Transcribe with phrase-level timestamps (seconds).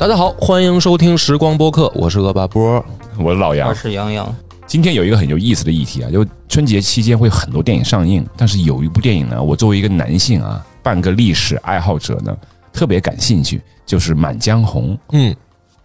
[0.00, 2.82] 大家好，欢迎收听时光播客，我是恶霸波。
[3.18, 4.34] 我是老杨我，是杨洋，
[4.66, 12.34] 今天有一个很有意思的议题啊，就春节期间会有很多电影上映，但是有一部电影呢，我作为一个男性啊，半个历史爱好者呢，
[12.72, 14.94] 特别感兴趣，就是《满江红》。
[15.12, 15.36] 嗯，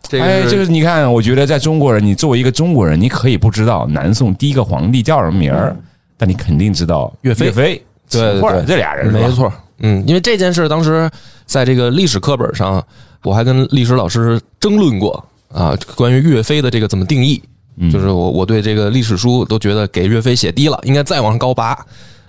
[0.03, 5.75] 这哎，个就是是你看，我觉得在中国人，你作为一个中国人，你可以不知道南宋第一个皇帝叫什么名儿，
[6.15, 9.29] 但你肯定知道岳飞岳飞、对对秦桧这俩人，没。
[9.33, 9.51] 错。
[9.79, 11.11] 嗯，因为这件事当时
[11.45, 12.81] 在这个历史课本上，
[13.25, 15.21] 我还跟历史老师争论过
[15.51, 17.41] 啊，关于岳飞的这个怎么定义，
[17.77, 21.77] 嗯就是我我对这个历史书都觉得给岳飞写低了，应该再往高拔。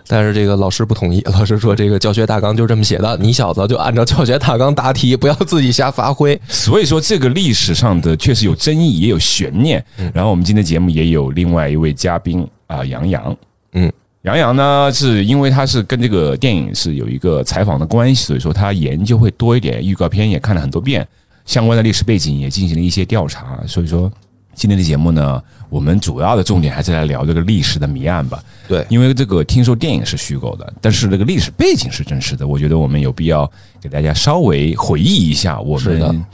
[0.08, 6.40] 但是这个老师不同意，老师说这个教学大纲就这么写的，你小子就按照教学大纲答题，不要自己瞎发挥。
[6.46, 9.84] 所以说，这个历史上的确实有争议，也有悬念。
[9.98, 13.36] 嗯然后我们今天节目也有另外一位嘉宾啊，杨洋。
[13.72, 13.92] 嗯，
[14.26, 21.06] 杨洋呢，是因为他是跟这个电影是有一个采访的关系，所以说他研究会多一点，预告片也看了很多遍，
[21.44, 23.56] 相关的历史背景也进行了一些调查。
[23.68, 24.10] 所以说，
[24.52, 28.42] 今天的节目呢，我们主要的重点还是来聊这个历史的谜案吧。
[28.66, 33.48] 对因为这个听说电影是虚构的，但是这个历史背景是真实的，我觉得我们有必要
[33.80, 36.26] 给大家稍微回忆一下我是的们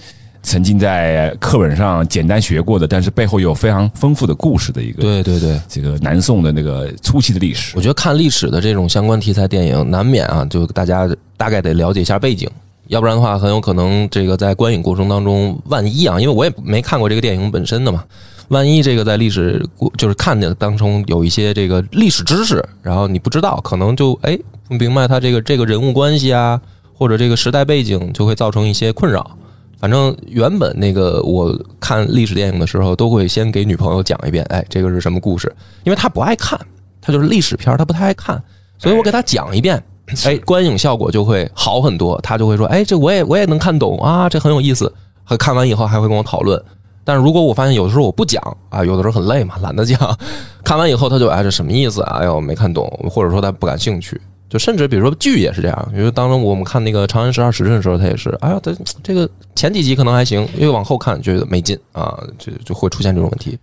[0.42, 7.80] 曾经在课本上简单学过的，但是背后有非常丰富的故事的一个对对对，这个南宋的那个初期的历史我。
[7.80, 12.48] 觉得看历史的这种相关题材电影，难免啊，就大家大概得了解一下背景，
[12.88, 18.04] 要不然的话，很有可能这个在观影过程当中，万一啊，因为我也没看过这个电影本身的嘛，
[18.48, 24.36] 万一这个在历史过就是看的当中有一些这个历史知识，然后你不知道，可能就哎
[24.68, 26.60] 不明白他这个这个人物关系啊，
[26.94, 29.38] 或者这个时代背景，就会造成一些困扰。
[29.82, 35.52] 反正原本那个我看历史电影的时候，都会先给女朋友讲一遍，哎，这个是什么故事？
[35.82, 36.56] 因为她不爱看，
[37.00, 38.40] 她就是历史片儿，她不太爱看，
[38.78, 39.82] 所以我给她讲一遍，
[40.24, 42.16] 哎，观影效果就会好很多。
[42.20, 44.92] 她就会说，哎，这我也我也能看懂啊，这很有意思。
[45.24, 46.62] 和看完以后还会跟我讨论。
[47.02, 49.98] 但是如果我发现有的时候我不讲啊，有的时候很累嘛，懒得讲。
[50.62, 52.18] 看完以后，他就哎这什么意思啊？
[52.20, 54.20] 哎呦没看懂，或者说他不感兴趣。
[54.52, 58.70] 就甚至比如说剧也是这样，因为当中我们看那个《长安十二时辰》的时候，他也是，哎呀，他
[59.02, 63.58] 这个前几集可能还行，越往后看觉得没劲啊，就就会出现这种问题。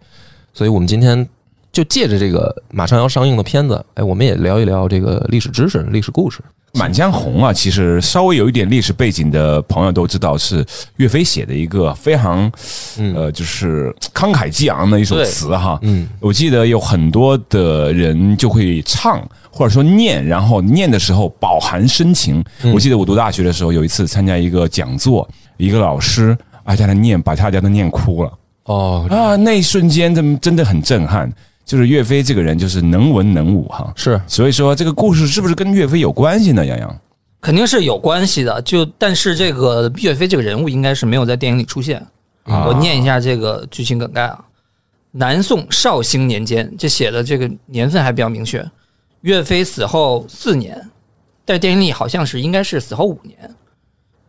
[0.51, 1.29] 所以我们今天
[1.72, 6.39] 就借着这个马上要上映的片子，哎，我们也聊一聊这个历史知识、历史故事。
[6.74, 10.66] 《满江红》啊，其实稍微有一点历史背景的朋友都知道，是
[10.97, 12.52] 岳飞写的一个非常
[12.97, 15.80] 嗯呃，就是慷慨激昂的一首词哈。
[15.81, 19.22] 嗯，我记得有很多的人就会唱
[19.52, 22.44] 或者说念，然后念的时候饱含深情。
[22.63, 28.31] 嗯我记得我读大学的时候，有一次参加一个讲座，一个老师啊在那念，把大家都念哭了
[28.66, 29.36] 哦，啊！
[29.36, 31.31] 那一瞬间真真的很震撼。
[31.69, 33.94] 就是岳飞这个人，就是能文能武哈。
[33.96, 36.66] 是所以说，这个故事是不是跟岳飞有关系呢？
[36.66, 37.00] 杨洋，
[37.40, 38.59] 肯定是有关系的。
[38.63, 42.03] 就但是这个岳飞这个人物应该是没有在电影里出现。
[42.46, 44.44] 啊我念一下这个剧情梗概啊：
[45.12, 48.68] 南宋绍兴年间，这写的这个年份还比较明确。
[49.22, 50.90] 岳飞死后四年，
[51.46, 53.38] 在电影里好像是应该是死后五年。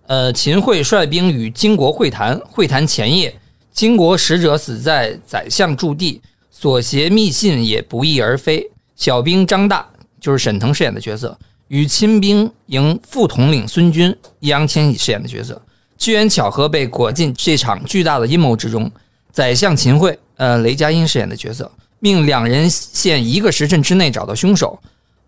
[0.09, 3.35] 呃，秦桧率兵与金国会谈，会谈前夜，
[3.73, 6.21] 金国使者死在宰相驻地，
[6.61, 8.71] 所携密信也不翼而飞。
[8.95, 9.89] 小兵张大
[10.21, 11.39] 就是沈腾饰演的角色，
[11.69, 15.63] 与亲兵营副统领孙军，易烊千玺饰演的角色，
[15.97, 18.93] 机缘巧合被裹进这场巨大的阴谋之中。
[19.33, 24.79] 宰相秦桧，呃，雷佳音饰演的角色，命两人限一个时辰之内找到凶手。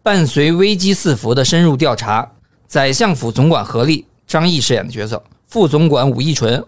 [0.03, 2.31] 伴随危机四伏的深入调查，
[2.67, 6.63] 宰相府总管何力，张译饰演的角色，副总管武义纯，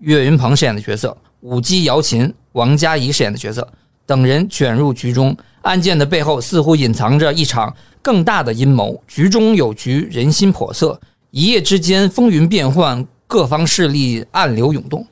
[0.00, 3.68] 岳云鹏饰演的角色，舞姬姚琴，王佳怡饰演的角色
[4.08, 5.36] 等人卷入局中。
[5.62, 10.98] 案件的背后似乎隐藏着一场更大的阴谋，局中有局，人心叵测，
[11.30, 15.06] 一夜之间风云变幻，各方势力暗流涌动。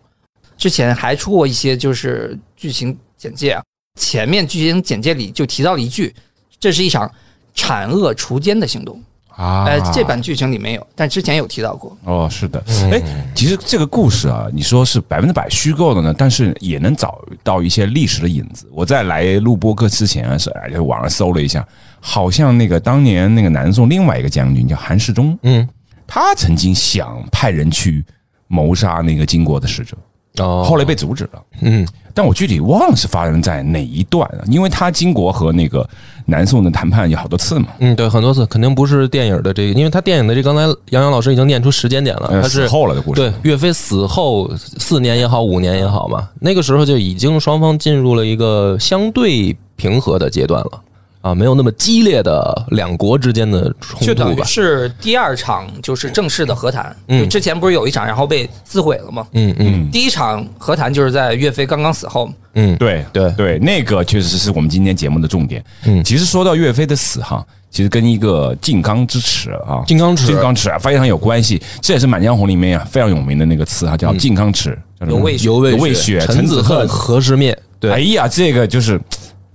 [0.56, 3.62] 之前还出过一些就是剧情简介啊，
[4.00, 6.14] 前面剧情简介里就提到了一句，
[6.58, 7.12] 这是一场
[7.52, 9.02] 铲恶除奸的行动。
[9.36, 9.64] 啊。
[9.64, 11.96] 呃，这版剧情里没有，但之前有提到过。
[12.04, 13.00] 哦，是的，哎，
[13.34, 18.68] 其实这个故事啊，你说是百分之百虚构的呢，但是也能找到一些历史的影子。
[18.72, 20.50] 我在来录播客之前啊，是
[20.80, 21.66] 网上搜了一下，
[22.00, 25.68] 好像那个当年那个南宋另外一个将军叫韩世忠，嗯，
[26.06, 28.04] 他曾经想派人去
[28.48, 29.96] 谋杀那个金国的使者，
[30.38, 31.42] 哦，后来被阻止了。
[31.60, 35.86] 嗯但我具体忘了是发生在哪一段了，因为他金国和那个
[36.24, 43.20] 南宋的谈判有好多次嘛，嗯，对，很多次肯定不是电影的这个，因为他电影的这刚才杨洋老师已经念出时间点了，呃他是死后了的故事。
[43.20, 50.80] 对岳飞死后四年也好，五年也好嘛，那个时候就已经双方进入了一个相对平和的阶段了
[51.26, 54.46] 啊，没有那么激烈的两国之间的冲就等于突吧。
[54.46, 56.94] 是第二场就是正式的和谈。
[57.08, 59.26] 嗯之前不是有一场然后被自毁了吗？
[59.32, 65.64] 嗯嗯第一场和谈就是在岳飞刚刚死后，嗯，对对对，那个确实是我们今天节目的重点。
[65.84, 71.60] 嗯其实说到岳飞的死哈，其实跟一个靖康之耻啊，靖康耻靖康耻啊非常有关系。
[71.80, 76.88] 这也是《满江红》里面啊非常有名的那个词啊，叫靖康耻，叫什么犹未雪犹未雪，陈子恨，子恨。
[76.88, 77.58] 何时灭？
[77.80, 79.00] 对，哎呀，这个就是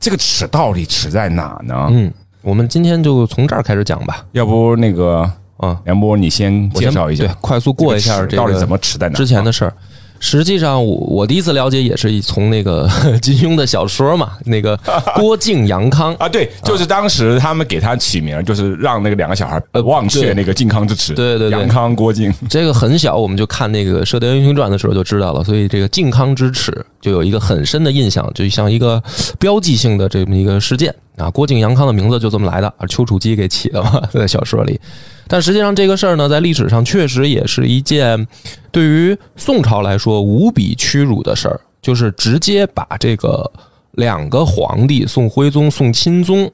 [0.02, 1.88] 这个尺到底尺在哪呢？
[1.92, 2.12] 嗯，
[2.42, 4.26] 我们今天就从这儿开始讲吧。
[4.32, 9.16] 要不那个啊，梁波，你先介绍一下对，快速过一下这个到底怎么尺在哪？
[9.16, 9.74] 之前的事儿。
[10.22, 12.88] 实际上我，我第一次了解也是从那个
[13.22, 14.80] 金庸的小说嘛，那个
[15.16, 21.14] 郭靖、杨康，啊，对，就是当时他们给他起名，就是让那个两个小孩呃忘却那个靖康之耻。
[21.14, 22.32] 对对对杨康、郭靖。
[22.48, 26.72] 这个很小，我们就看那个《射雕英雄传》的时候就知道了，所以这个靖康之耻
[27.02, 29.02] 就有一个很深的印象，就像一个
[29.40, 31.30] 标记性的这么一个事件啊。
[31.30, 34.80] 郭靖、杨康的名字就这么来的，啊丘处机给起的嘛， 在小说里。
[35.28, 38.28] 但实际上这个事儿呢，在历史上确实也是一件
[38.72, 43.50] 对于宋朝来说无比屈辱的事儿，就是直接把这个
[43.92, 46.52] 两个皇帝宋徽宗、宋钦宗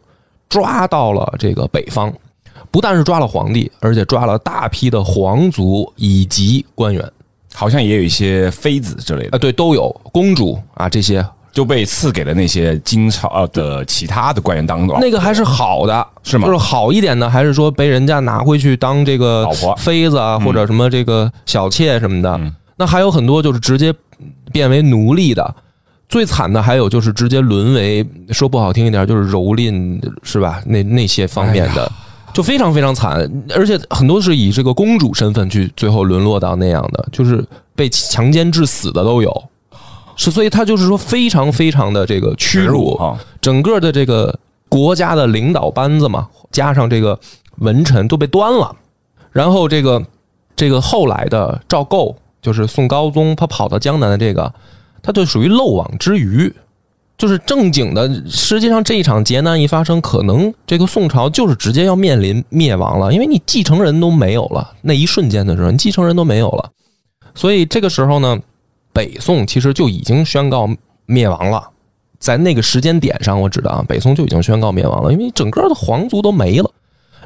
[0.47, 2.13] 抓到了这个北方。
[2.69, 7.11] 不但是抓了皇帝，而且抓了大批的皇族以及官员
[7.53, 11.25] 好像也有一些妃子之类的啊，对，都有公主啊这些，
[11.57, 14.95] 就被赐给了那些金朝呃的其他的官员当中。
[15.01, 22.54] 那个还是好的，是吗就是好一点的，还是说被人家拿回去当这个老婆妃子啊，或者什么这个小妾什么的嗯。
[22.75, 23.92] 那还有很多就是直接
[24.51, 25.56] 变为奴隶的。
[26.07, 30.62] 最惨的还有就是直接沦为说不好听一点就是蹂躏，是吧？
[30.68, 31.92] 那那些方面的，
[32.31, 37.44] 就非常非常惨，而且很多是以这个公主身份去最后沦落到那样的，就是
[37.75, 39.44] 被强奸致死的都有。
[40.17, 44.37] 是，所以他就是说非常非常的这个屈辱啊，整个的这个
[44.67, 47.17] 国家的领导班子嘛，加上这个
[47.59, 48.75] 文臣都被端了，
[49.31, 50.03] 然后这个
[50.55, 54.51] 这个后来的赵构，就是宋高宗，他跑到江南的这个，
[55.01, 56.51] 他就属于漏网之鱼，
[57.17, 58.09] 就是正经的。
[58.27, 66.71] 实际上这一场劫难一发生，可能这个宋朝就是直接要面临灭亡了，因为你继承人都没有了，那一瞬间的时候，你继承人都没有了，
[67.35, 68.39] 所以这个时候呢，
[68.97, 70.67] 北宋其实就已经宣告
[71.05, 71.69] 灭亡了。
[72.17, 76.71] 在那个时间点上，我知道啊，北宋就已经宣告灭亡了，因为整个的皇族都没了。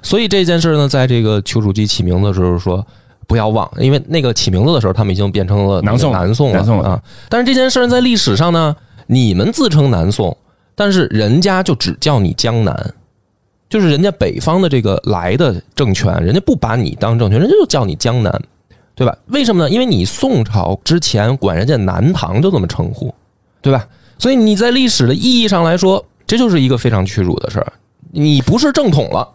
[0.03, 2.85] 所以这件事呢，在这个丘处机起名字的时候说
[3.25, 7.03] 不要忘，因为那个起名字的时候，他们已经变成了南宋南宋了南宋了啊。
[7.29, 8.75] 但是这件事在历史上呢，
[9.07, 10.35] 你们自称南宋，
[10.75, 12.93] 但是人家就只叫你江南，
[13.69, 18.41] 就是人家北方的这个来的政权，人家不把你当政权，人家就叫你江南，
[18.93, 19.17] 对吧？
[19.27, 19.69] 为什么呢？
[19.69, 23.13] 因为你宋朝之前管人家南唐就这么称呼，
[23.61, 23.87] 对吧？
[24.17, 27.73] 所以你在历史的意义上来说，这就是一个非常屈辱的事儿。
[28.11, 29.27] 你不是正统了，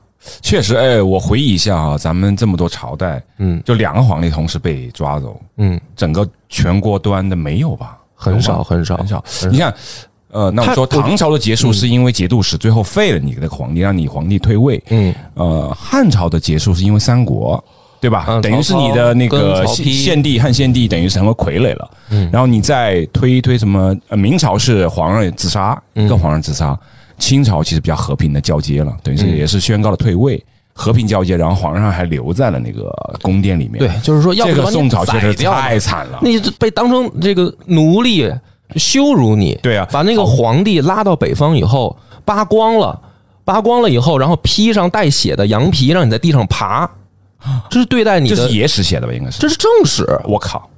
[0.43, 7.99] 确实，哎，我回忆一下啊，咱们这么多朝代，嗯就两个皇帝同时被抓走，嗯，整个全国端的没有吧？
[8.15, 9.25] 很少很少很少。
[9.51, 9.75] 你看，
[10.31, 14.83] 呃，那我说唐朝的结束是因为节度使最后废了你那个皇帝，让你皇帝退位。
[14.91, 17.63] 嗯，呃，汉朝的结束是因为三国。
[18.07, 18.25] 对吧？
[18.29, 21.91] 嗯等于是你的那个献帝汉献帝等于是成了傀儡了。
[22.11, 23.93] 嗯然后你再推一推什么？
[24.09, 26.79] 呃明朝是皇上自杀，嗯一个皇上自杀。
[27.19, 30.41] 清朝其实比较和平的交接了，等于是嗯也是宣告了退位，
[30.73, 32.93] 和平交接，然后皇上还留在了那个
[33.23, 33.79] 宫殿里面。
[33.79, 36.21] 对，就是说，要不这个宋朝确实太惨了。
[36.23, 38.31] 你就被当成这个奴隶，
[38.77, 39.59] 羞辱你。
[39.63, 43.01] 对啊把那个皇帝拉到北方以后，扒光了，
[43.47, 46.89] 扒光了以后，然后披上带血的羊皮，让你在地上爬，
[47.71, 49.13] 这是对待你的这是，野史写的吧？
[49.13, 49.41] 应该是。
[49.41, 50.69] 这是正史，我靠！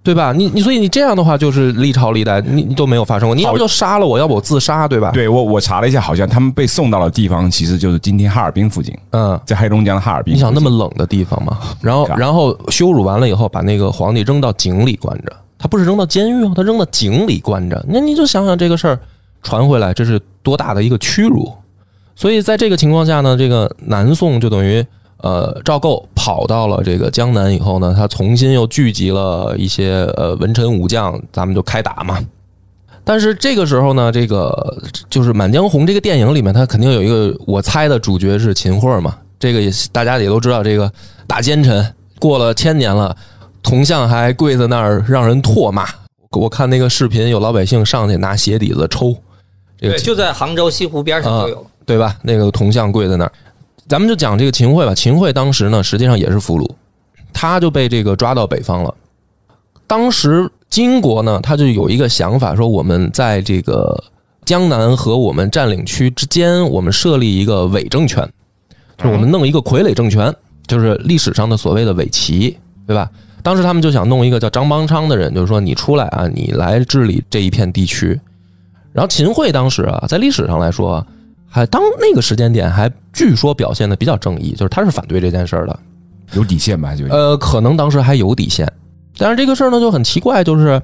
[0.00, 0.32] 对吧？
[0.32, 3.34] 你你所以你这样的话，就是历朝历代你你都没有发生过。
[3.34, 9.38] 你要不就杀了我，要不我自杀，对吧？，对我我查了一下，好像他们被送到的地方其实就是今天哈尔滨附近，嗯。
[9.44, 10.34] 在黑龙江的哈尔滨。
[10.34, 11.58] 你想那么冷的地方吗？
[11.82, 15.32] 然后，然后羞辱完了以后，把那个皇帝扔到井里关着。
[15.58, 17.84] 他不是扔到监狱哦，他扔到井里关着。
[17.86, 18.98] 那你就想想这个事儿
[19.42, 21.52] 传回来，这是多大的一个屈辱。
[22.14, 24.82] 所以在这个情况下呢，这个南宋就等于
[25.18, 32.18] 呃赵构跑到了这个江南以后呢，他重新又聚集了一些呃文臣武将，咱们就开打嘛。
[33.04, 34.76] 但是这个时候呢，这个
[35.08, 39.16] 就是《满江红》这个电影里面，他肯定有一个我猜的主角是秦桧嘛。
[39.38, 40.92] 这个也大家也都知道，这个
[41.26, 43.16] 大奸臣过了千年了，
[43.62, 45.86] 铜像还跪在那儿让人唾骂。
[46.32, 49.16] 我看那个视频，有老百姓上去拿鞋底子抽，
[49.80, 51.66] 这个对，就在杭州西湖边上就有。
[51.86, 52.14] 对吧？
[52.20, 53.32] 那个铜像跪在那儿，
[53.88, 54.94] 咱们就讲这个秦桧吧。
[54.94, 56.68] 秦桧当时呢，实际上也是俘虏，
[57.32, 58.94] 他就被这个抓到北方了。
[59.86, 64.04] 当时金国呢，他就有一个想法，说我们在这个
[64.44, 68.28] 江南和我们占领区之间，我们设立一个伪政权，
[68.98, 70.34] 就是我们弄一个傀儡政权，
[70.66, 73.10] 就是历史上的所谓的伪齐，对吧？
[73.42, 78.20] 当时他们就想弄一个叫张邦昌的人，就是说你出来啊，你来治理这一片地区。
[78.92, 81.06] 然后秦桧当时啊，在历史上来说，
[81.48, 85.78] 还当那个时间点还据说表现的比较正义，就是他是反对这件事儿的。
[86.34, 86.94] 有底线吧？
[86.94, 88.70] 就呃，可能当时还有底线，
[89.16, 90.80] 但是这个事儿呢就很奇怪，就是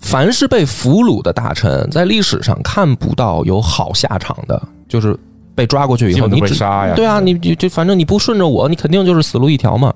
[0.00, 5.16] 凡是被俘虏的大臣，在历史上看不到有好下场的，就是
[5.54, 6.94] 被抓过去以后，你杀呀。
[6.96, 9.94] 对啊，你就就反正你不顺着我，你肯定就是死路一条嘛。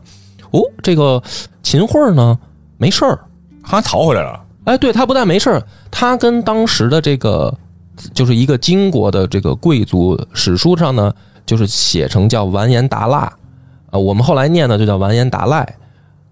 [0.52, 1.20] 哦，这个
[1.64, 2.38] 秦桧呢
[2.76, 3.18] 没事儿，
[3.64, 4.40] 他逃回来了。
[4.62, 7.52] 哎，对他不但没事儿，他跟当时的这个
[8.14, 11.12] 就是一个金国的这个贵族史书上呢，
[11.44, 13.32] 就是写成叫完颜达腊
[13.90, 15.76] 啊，我们后来念呢就叫完颜达赖。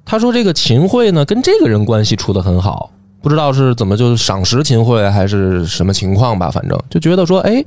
[0.05, 7.65] 他说这个秦桧呢跟这个人关系处得很好，不知道是怎么就赏识秦桧还是什么情况吧，反正就觉得说，哎，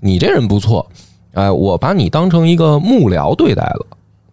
[0.00, 0.86] 你这人不错，
[1.32, 3.86] 哎，我把你当成一个幕僚对待了，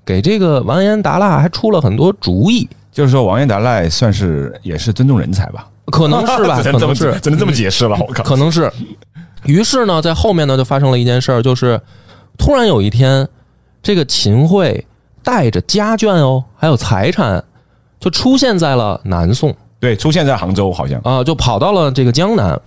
[0.06, 5.68] 给这个完颜达腊还出了很多主意，就是说，王爷达赖算是也是尊重人才吧？
[5.88, 7.98] 可能是吧， 只能这么可能是只能这么解释了。
[8.00, 8.72] 我靠，可能是。
[9.46, 11.80] 于是呢，在后面呢，就发生了一件事儿，就是
[12.38, 13.28] 突然有一天，
[13.84, 14.86] 这个秦桧
[15.24, 17.44] 带着家眷哦，还有财产，
[18.00, 21.00] 就出现在了南宋对，出现在杭州好像。
[21.04, 22.60] 啊，就跑到了这个江南。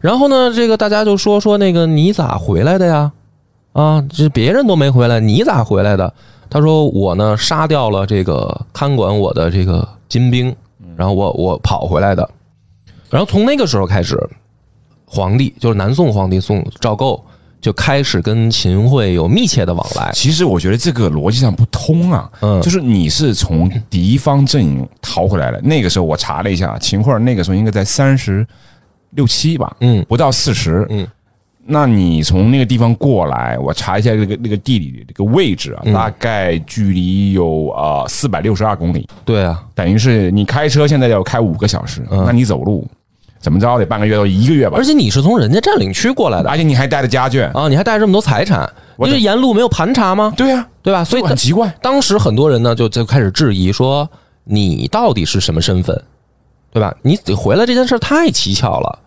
[0.00, 3.12] 然后呢，这个大家就说说那个你咋回来的呀？
[3.72, 6.12] 啊，这别人都没回来，你咋回来的？
[6.50, 10.54] 他说我呢杀掉了这个看管我的这个金兵，
[10.96, 12.28] 然后我我跑回来的。
[13.14, 14.18] 然后从那个时候开始，
[15.06, 17.24] 皇帝就是南宋皇帝宋赵构
[17.60, 20.10] 就开始跟秦桧有密切的往来。
[20.12, 22.60] 其实我觉得这个逻辑上不通啊，嗯。
[22.60, 28.44] 就是你是从敌方阵营逃回来了，那个时候我查了一下，秦桧那个时候应该在三十
[29.10, 30.04] 六七吧，嗯。
[30.08, 31.06] 不到四十，嗯，
[31.64, 35.94] 那你从那个地方过来，我查一下那个那个地理这个位置啊，嗯。
[35.94, 42.24] 大概距离有呃四百六十二公里，对啊，等于是你开车现在要开五个小时，嗯。
[42.26, 42.84] 那你走路
[43.44, 48.60] 怎么着得半个月到一个月吧而，且你是从人家占领区过来的而且你还带着家眷，啊，你还带着这么多财产，
[48.96, 50.32] 我你这沿路没有盘查吗？
[50.34, 51.04] 对呀、对吧？
[51.04, 51.68] 所以这很奇怪。
[51.82, 54.08] 当时很多人呢就就开始质疑说，
[54.44, 56.02] 你到底是什么身份，
[56.72, 56.96] 对吧？
[57.02, 58.98] 你回来这件事太蹊跷了。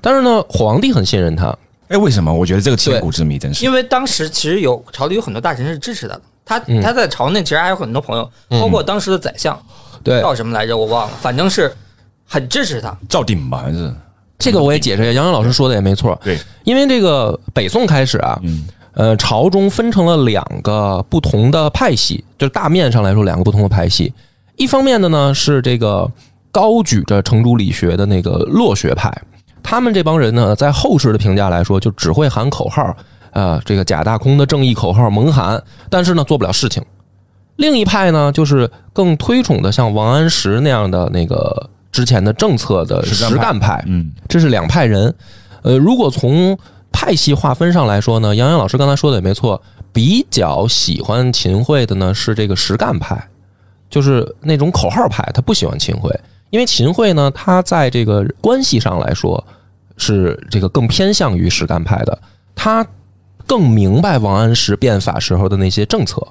[0.00, 1.54] 但是呢，皇帝很信任他，
[1.88, 2.32] 哎，为什么？
[2.32, 9.60] 我觉得这个千古之谜真是因为当时其实有朝里有很多大臣是支持他的，他嗯他在朝内其实还有很多朋友，包括当时的宰相
[10.02, 11.70] 对叫什么来着我忘了，反正是
[12.32, 12.96] 很支持他。
[13.06, 13.94] 赵鼎吧，还是
[14.38, 15.12] 这个我也解释一下。
[15.12, 24.12] 杨洋老师说的也没错，对，因为这个北宋开始啊，嗯呃，朝中分成了两个不同的派系，就是大面上来说两个不同的派系。
[24.56, 26.10] 一方面的呢是这个
[26.50, 29.12] 高举着程朱理学的那个洛学派，
[29.62, 32.96] 他们这帮人呢，在后世的评价来说，就只会喊口号，
[33.32, 36.82] 啊，这个假大空的正义口号猛喊，但是呢做不了事情。
[37.56, 45.14] 另一派呢，就是更推崇的像王安石那样的那个之前的政策的实干派嗯，这是两派人。
[45.62, 46.58] 呃，如果从
[46.90, 53.28] 派系划分上来说呢，杨洋老师刚才说的也没错，比较喜欢秦桧的呢是这个实干派，
[53.88, 56.18] 就是那种口号派，他不喜欢秦桧，
[56.50, 59.42] 因为秦桧呢，他在这个关系上来说
[59.96, 62.18] 是这个更偏向于实干派的，
[62.54, 62.84] 他
[63.46, 66.26] 更明白王安石变法时候的那些政策。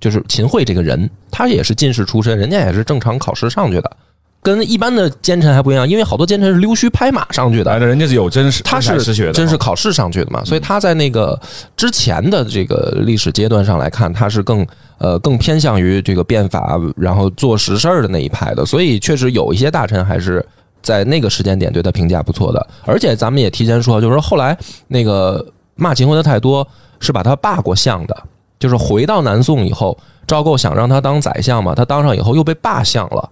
[0.00, 3.96] 就是秦桧这个人，他也是进士出身，人家也是正常考试上去的，
[4.42, 7.70] 跟一般的奸臣还不一样，因为好多奸臣是溜须拍马上去的。
[7.70, 11.38] 来，的人家是有真实，他真实学的，是真是考试上去的嘛，所以他在那个
[11.76, 14.66] 之前的这个历史阶段上来看，他是更
[14.98, 20.44] 呃更偏向于这个变法，然后做实事儿的那一派的，所以确实有一些大臣还是
[20.80, 24.56] 在那个时间点对他评价不错的，而且咱们也提前说，就是说后来
[24.88, 25.44] 那个
[25.74, 26.66] 骂秦桧的太多
[26.98, 28.16] 是把他罢过相的，
[28.58, 33.30] 就是回到南宋以后，赵构想让他当宰相嘛，他当上以后又被罢相了，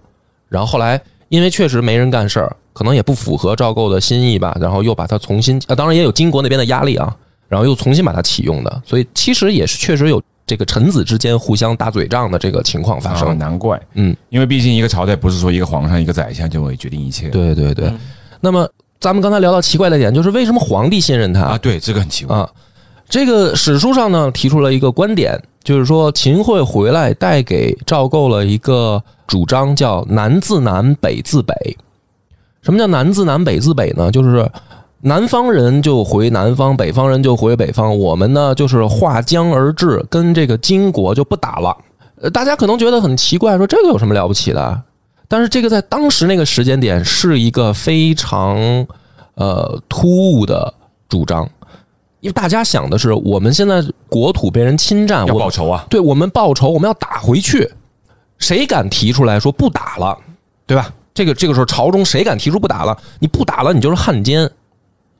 [0.49, 7.15] 然后后来因为确实没人干事儿，可能也不符合赵构的心意吧，然后又把它重新啊，当然也有金国那边的压力啊，
[7.47, 13.37] 然后又重新把它启用的，所以其实也是确实有这个臣子之间互相打嘴仗的这个情况发啊，生。
[13.37, 17.85] 难怪，嗯，因为毕竟一个朝代不是说一个皇上一个宰相就会决定一切，对对对。
[17.87, 17.99] 嗯。
[18.41, 18.67] 那么
[18.99, 21.41] 咱们刚才聊到奇怪的点，就是为什么皇帝信任他？
[21.41, 22.49] 啊，对，这个很奇怪，啊，
[23.07, 31.53] 这个史书上呢提出了一个观点，就是说秦桧回来带给赵构了一个主张，叫南自南，北自北。
[32.61, 34.11] 什么叫南自南，北自北呢？
[34.11, 34.51] 就是
[35.01, 37.97] 南方人就回南方，北方人就回北方。
[37.97, 41.77] 我们呢就是划江而治，跟这个金国就不打了。
[42.21, 44.81] 呃，大家可能觉得很奇怪，说这个有什么了不起的？
[45.29, 48.57] 但是这个在当时那个时间点是一个非常
[49.35, 50.73] 呃突兀的
[51.07, 51.47] 主张，
[52.19, 55.85] 因为大家想的是我们现在国土被人侵占，要我报仇啊！
[55.87, 57.71] 对我们报仇，我们要打回去，
[58.39, 60.17] 谁敢提出来说不打了，
[60.65, 60.91] 对吧？
[61.13, 62.97] 这个这个时候朝中谁敢提出不打了？
[63.19, 64.49] 你不打了，你就是汉奸。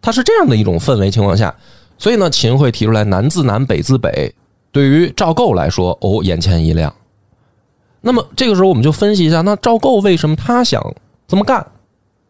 [0.02, 1.54] 他是这样的一种氛围情况下，
[1.98, 4.34] 所以呢，秦桧提出来南自南，北自北。
[4.72, 6.94] 对于赵构来说，哦，眼前一亮。
[8.00, 10.82] 那么这个时候我们就分析一下，那赵构为什么他想
[11.28, 11.66] 这么干？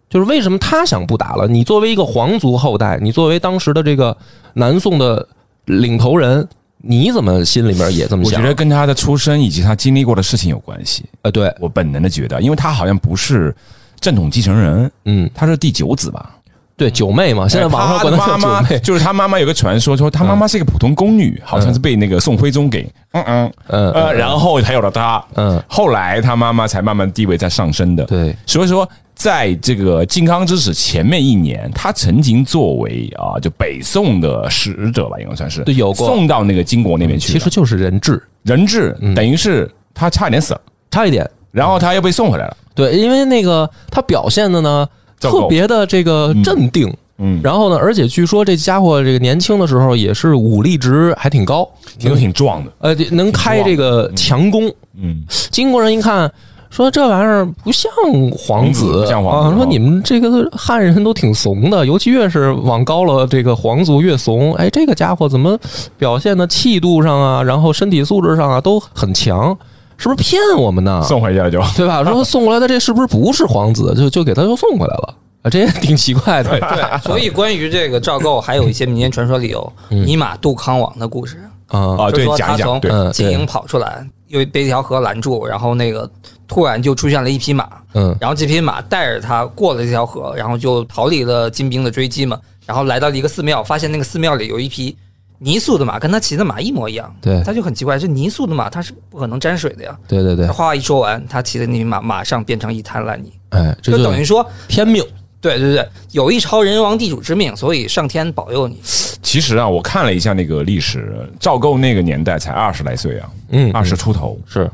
[0.10, 1.48] 就是为什么他想不打了？
[1.48, 4.18] 你作为一个皇族后代，你作为当时的这个
[4.54, 5.28] 南宋的
[5.66, 6.48] 领头人，
[6.82, 8.40] 你怎么心里面也这么想？
[8.40, 11.04] 我觉得跟他的出身以及他经历过的事情有关系。
[11.24, 13.54] 呃，对，我本能的觉得，因为他好像不是
[14.00, 16.36] 正统继承人，嗯，他是第九子吧？
[16.80, 25.22] 对，九妹嘛，现在网上他管她叫的妈妈九妹， 就是她妈妈有个传说，说她妈妈是一个普通宫女，好像是被那个宋徽宗给嗯嗯嗯呃，然后才有了她。
[25.36, 28.06] 嗯，后来她妈妈才慢慢地位在上升的。
[28.06, 37.38] 对，所以说，在这个靖康之耻前面一年，她曾经作为啊，就北宋的使者吧，应该算是对有过送到那个金国那边去的。
[37.38, 41.30] 其实就是人质，人质等于是她差一点死了，差一点。
[41.52, 42.56] 然后她又被送回来了。
[42.76, 44.88] 对，因为那个他表现的呢
[45.20, 52.72] 特别的这个镇定，嗯，然后呢，而且据说这家伙这个年轻的时候也是武力值还挺高，挺挺壮的。
[52.80, 54.72] 呃，能开这个强弓。
[55.02, 56.32] 嗯，金国人一看。
[56.72, 57.92] 说这玩意儿不像
[58.32, 59.58] 皇子，不像皇子啊！
[59.58, 64.54] 说你们这个汉人都挺怂的，尤其越是往高了，这个皇族越怂。
[64.54, 65.58] 哎，这个家伙怎么
[65.98, 69.58] 表现的气度上啊，然后身体素质上啊都很强，
[70.00, 71.04] 是不是骗我们呢？
[71.04, 71.62] 送回去了就。
[71.76, 72.04] 对吧？
[72.04, 73.94] 说送过来的这是不是不是皇子？
[73.94, 76.58] 就就给他又送回来了啊，这也挺奇怪的。
[76.58, 81.38] 对，所以关于这个赵构，还有一些民间传说里有尼玛渡康王的故事，
[81.68, 86.10] 啊，啊，对就，说讲一讲，他从金营跑出来，又被一条河拦住，然后那个
[86.48, 94.98] 突然就出现了一匹马，嗯然后这匹马带着他过了这条河，然后就逃离了金兵的追击嘛，然后来到了一个寺庙，发现那个寺庙里有一匹
[95.40, 99.98] 泥塑的马，跟他骑的马一模一样，对他就很奇怪，这泥塑的马它是不可能沾水的呀。
[100.08, 105.04] 对对对他，话话一说完，他骑的那匹马马上变成一滩烂泥，哎，这就就等于说，天命。
[105.42, 108.78] 对对对，有一朝人王地主之命，所以上天保佑你。
[109.22, 114.38] 其实啊，我看了一下那个历史，赵构那个年代才二十来岁啊，嗯二十出头。
[114.46, 114.70] 是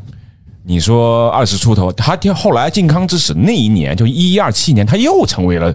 [0.63, 5.71] 你说二十出头，他后来靖康之耻那一年，就一一二七年，他又成为了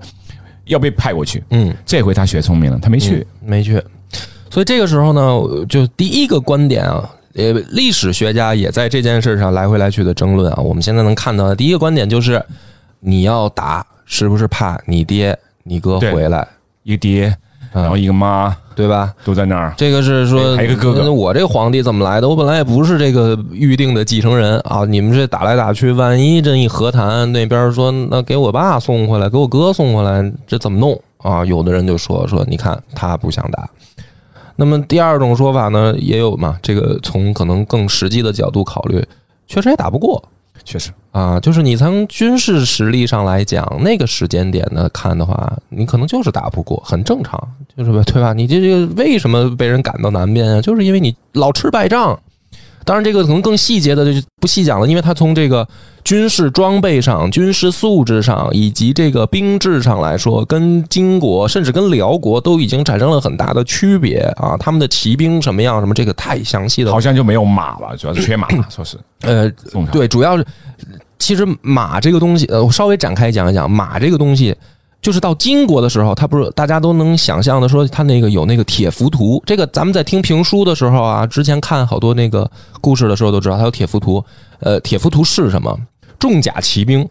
[0.64, 1.40] 要被派过去。
[1.50, 3.24] 嗯，这回他学聪明了，他没去。
[3.40, 3.80] 没去。
[4.50, 10.60] 所以这个时候呢，就第一个观点啊，呃，历史学家也在这件事上来回来去的争论啊。
[10.60, 12.44] 我们现在能看到的第一个观点就是，
[12.98, 16.46] 你要打，是不是怕你爹、你哥回来，
[16.82, 17.36] 一个爹，
[17.72, 19.14] 嗯然后一个妈对吧？
[19.24, 19.72] 都在那儿。
[19.76, 22.28] 这个是说，还有一个哥哥嗯我这个皇帝怎么来的？
[22.28, 24.84] 我本来也不是这个预定的继承人啊！
[24.84, 31.44] 你们这打来打去，万一这一和谈，那边说那给我爸送回来，给我哥送回来，这怎么弄啊？
[31.44, 33.68] 有的人就说说，你看他不想打。
[34.60, 39.02] 那么第二种说法呢，也有嘛，这个从可能更实际的角度考虑，
[39.46, 40.22] 确实也打不过。
[40.62, 47.40] 确实，啊，就是你从军事实力上来讲，那个时间点呢看的话，你可能就是打不过，很正常，
[47.74, 48.34] 就是吧，对吧？
[48.34, 50.60] 你这这个为什么被人赶到南边啊？
[50.60, 52.20] 就是因为你老吃败仗。
[52.84, 55.66] 当然，这个可能更细节的就不细讲了，因为它从这个
[56.02, 64.56] 军事装备上、军事素质上以及这个兵制上来说，跟金国甚至跟辽国都已经产生了很大的区别啊。
[64.56, 69.50] 他们的骑兵什么样，什么这个太详细了好像就没有马了，主要是缺马，说是呃，
[69.92, 70.46] 对，主要是
[71.18, 74.56] 其实马这个东西，呃，我稍微展开讲一讲，马这个东西。
[75.02, 79.42] 就是到金国的时候，他不是大家都能想象的说，他那个有那个铁浮屠。
[79.46, 84.22] 这个咱们在听评书的时候啊，之前看好多那个故事的时候都知道，他有铁浮屠。
[84.58, 85.74] 呃，铁浮屠是什么？
[86.18, 87.08] 重甲骑兵，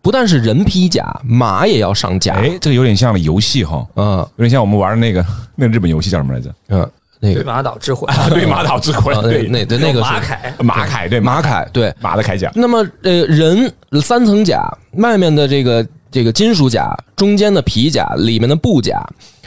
[0.00, 2.32] 不但是人披甲，马也要上甲。
[2.36, 5.22] 哎，这个有点像游戏哈，嗯有点像我们玩的那个
[5.54, 6.50] 那个日本游戏叫什么来着？
[6.68, 13.70] 嗯，那个对马岛之魂，对，马岛之魂 对，那对那个是马凯，马铠，对，马铠，对，马的铠甲，那么呃，人
[14.00, 19.04] 三层甲，外面的这个这个金属甲，中间的皮甲，里面的布甲，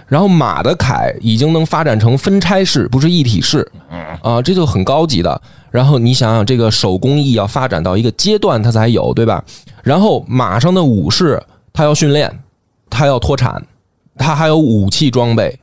[0.07, 3.65] 然后马的铠已经能发展成分拆式，不是一体式，
[4.21, 5.41] 啊，这就很高级的。
[5.71, 9.43] 然后你想想，这个手工艺要发展到一个阶段，它才有，对吧？
[9.83, 12.31] 然后马上的武士，他要训练，
[12.89, 13.63] 他要脱产，
[14.17, 15.57] 他还有武器装备。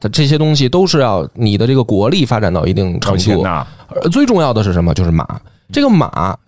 [0.00, 4.92] 它这些东西都是要你的这个国力发展到一定程度，呃，最重要的是什么？
[4.92, 5.24] 就是马。
[5.70, 6.40] 这个马，不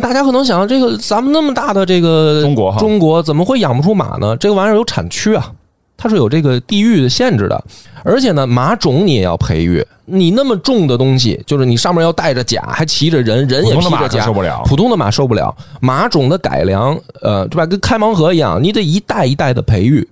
[0.00, 4.36] 大家可能想，这个咱们那么大的这个中国中国怎么会养不出马呢？
[4.36, 5.50] 这个玩意儿有产区啊，
[5.96, 7.64] 它是有这个地域的限制的。
[8.02, 9.86] 而且呢，马种你也要培育。
[10.06, 15.54] 你那么重的东西，就是你上面要带着甲，还骑着人，人也普通的马披着甲，受不了普通的马受不了。
[15.80, 17.66] 马种的改良，呃，对吧？
[17.66, 20.06] 跟开盲盒一样，你得一代一代的培育。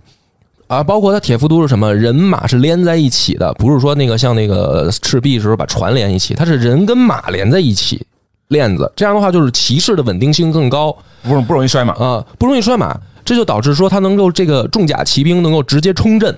[0.68, 8.06] 啊，包括它铁浮都是什么人马是连在一起的，不是说那个像那个赤壁时候把船连一起，它是人跟马连在一起
[8.48, 11.92] 链子，这样的话就是骑士的稳定性更高不容不容易摔马。
[11.94, 16.36] 啊，不容易摔马，这就导致说它能够这个重甲骑兵能够直接冲阵。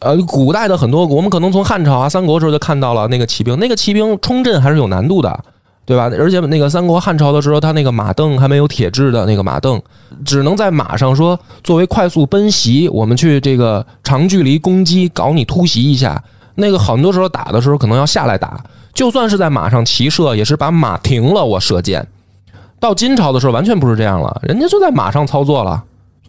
[0.00, 5.40] 呃，古代的很多我们可能从汉朝啊、三国时候就看到了那个骑兵，那个骑兵冲阵还是有难度的。
[5.84, 6.04] 对吧？
[6.16, 9.82] 而且那个三国汉朝的时候，他那个马镫还没有铁制的那个马镫，
[10.24, 16.22] 只能在马上说作为快速奔袭，我们去这个长距离攻击，搞你突袭一下。
[16.54, 18.62] 那个很多时候打的时候可能要下来打，
[18.94, 22.06] 就算是在马上骑射，也是把马停了，我射箭。
[22.78, 25.82] 到金朝的时候完全不是这样了，人家就在马上操作了。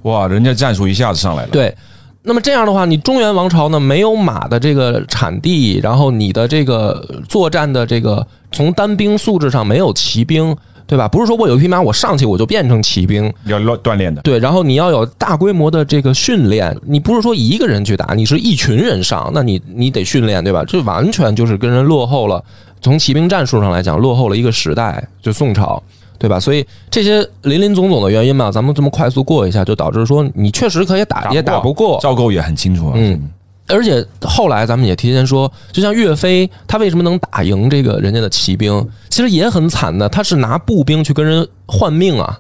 [0.03, 1.49] 哇，人家战术一下子上来了。
[1.49, 1.75] 对，
[2.21, 11.07] 那么这样的话，你中原王朝呢没有马的这个产地，然后你的这个作战的这个从单兵素质上没有骑兵，对吧？
[11.07, 14.21] 不是说我有一匹马，我上去我就变成骑兵，要锻锻炼的。
[14.21, 20.63] 对，然后你要有大规模的这个训练，你不是说一个人去打，你是一群人上，那你你得训练，对吧？
[20.65, 22.43] 这完全就是跟人落后了。
[22.81, 25.81] 从骑兵战术上来讲，落后了一个时代，就宋朝，
[26.19, 26.37] 对吧？
[26.37, 31.97] 所以这些林林总总的原因嘛，咱们这么快速过一下，就导致说你确实可以打，也打不过。
[32.01, 32.93] 赵构也很清楚啊。
[32.95, 33.29] 嗯，
[33.73, 38.87] 而且后来咱们也提前说，就像岳飞，他为什么能打赢这个人家的骑兵？
[39.09, 42.39] 其实也很惨的，他是拿步兵去跟人换命啊。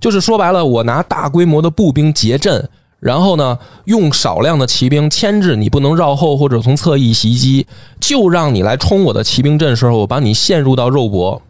[0.00, 2.68] 就是说白了，我拿大规模的步兵结阵，
[3.00, 7.66] 然后呢，用少量的骑兵牵制你，不能绕后或者从侧翼袭击，
[8.00, 11.40] 就让你来冲我的骑兵阵时候，我把你陷入到肉搏，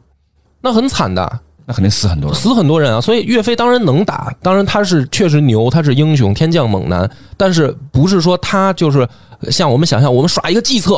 [0.61, 1.40] 那很惨的。
[1.66, 2.38] 那肯定死很多人。
[2.38, 9.09] 死很多人啊，所以岳飞当然能打，当然他是确实牛，他是英雄，天降猛男，但是不是说他就是
[9.50, 10.96] 像我们想象，我们耍一个计策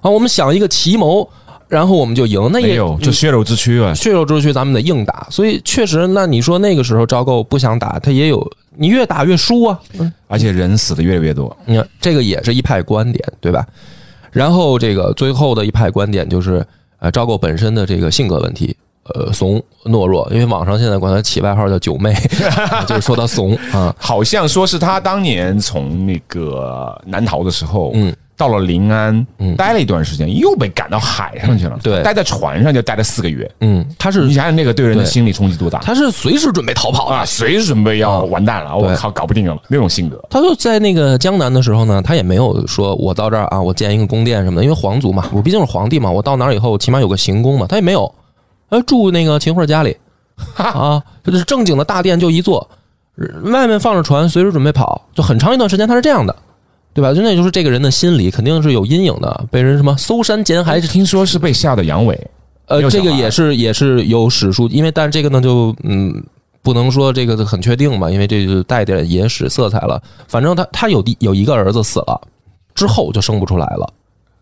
[0.00, 1.28] 啊，我们想一个奇谋，
[1.68, 3.94] 然后我们就赢，那也没有，就血肉之躯啊。
[3.94, 5.26] 血肉之躯，咱们得硬打。
[5.30, 8.46] 所以确实，那你说那个时候赵构不想打，他也有，
[8.76, 9.80] 你越打越输啊。
[10.28, 11.56] 而且人死的越来越多。
[11.64, 13.66] 你看，这个也是一派观点，对吧？
[14.30, 16.66] 然后这个最后的一派观点就是，
[16.98, 22.14] 呃，赵构本身的这个性格问题，呃，怂懦弱，因为网上现在管他起外号叫“九妹”，
[22.86, 23.92] 就是说他怂啊。
[23.98, 31.76] 好像说是他当年从那个南逃的时候，嗯，到了临安，嗯待了一段时间，又被赶到海上去了。
[31.82, 33.50] 对待在船上就待了四个月。
[33.60, 37.24] 嗯，他是你想想那个对人的心理冲击多大他是随时准备逃跑啊！
[37.24, 40.24] 随时准备要啊完蛋了，我靠，搞不定了那种性格。
[40.30, 48.12] 他就在那个江南的时候呢，他也没有说我到这儿啊，我建一个宫殿什么的，因为皇族嘛，我毕竟是皇帝嘛，我到哪儿以后起码有个行宫嘛，他也没有，
[48.72, 49.94] 呃，住那个秦桧家里
[50.56, 52.66] 啊，就是正经的大殿就一座，
[53.44, 56.34] 外面放着船，随时准备跑，就很长一段时间他是这样的，
[56.94, 57.12] 对吧？
[57.12, 62.18] 就那就是这个人的心理肯定是有阴影的，被人什么搜山捡海，听说是被吓得阳痿，
[62.66, 66.24] 呃，这个也是也是有史书，因为但这个呢就嗯
[66.62, 70.02] 不能说这个很确定嘛，因为这就带点野史色彩了。
[70.28, 72.18] 反正他他有第有一个儿子死了
[72.74, 73.92] 之后就生不出来了，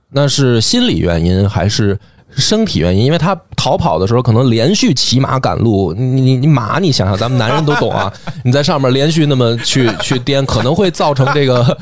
[0.09, 1.99] 那是心理原因还是
[2.37, 3.05] 身体原因？
[3.05, 8.13] 因为他逃跑的时候可能连续骑马赶路，你你你马你想想，咱们男人都懂啊，
[8.45, 11.77] 你在上面连续那么去 去颠，可能会造成这个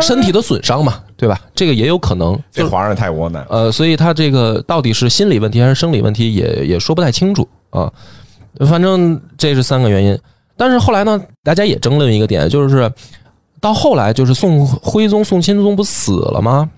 [0.00, 1.40] 身体的损伤嘛，对吧？
[1.54, 2.38] 这个也有可能。
[2.52, 3.44] 这皇上太窝囊。
[3.48, 7.92] 呃，所以他这个到底是心理问题还是生理问题也，也说不太清楚啊。
[8.60, 10.18] 反正这是三个原因。
[10.56, 12.90] 但是后来呢，大家也争论一个点，就是
[13.60, 16.68] 到后来就是宋徽宗、宋钦宗不死了吗？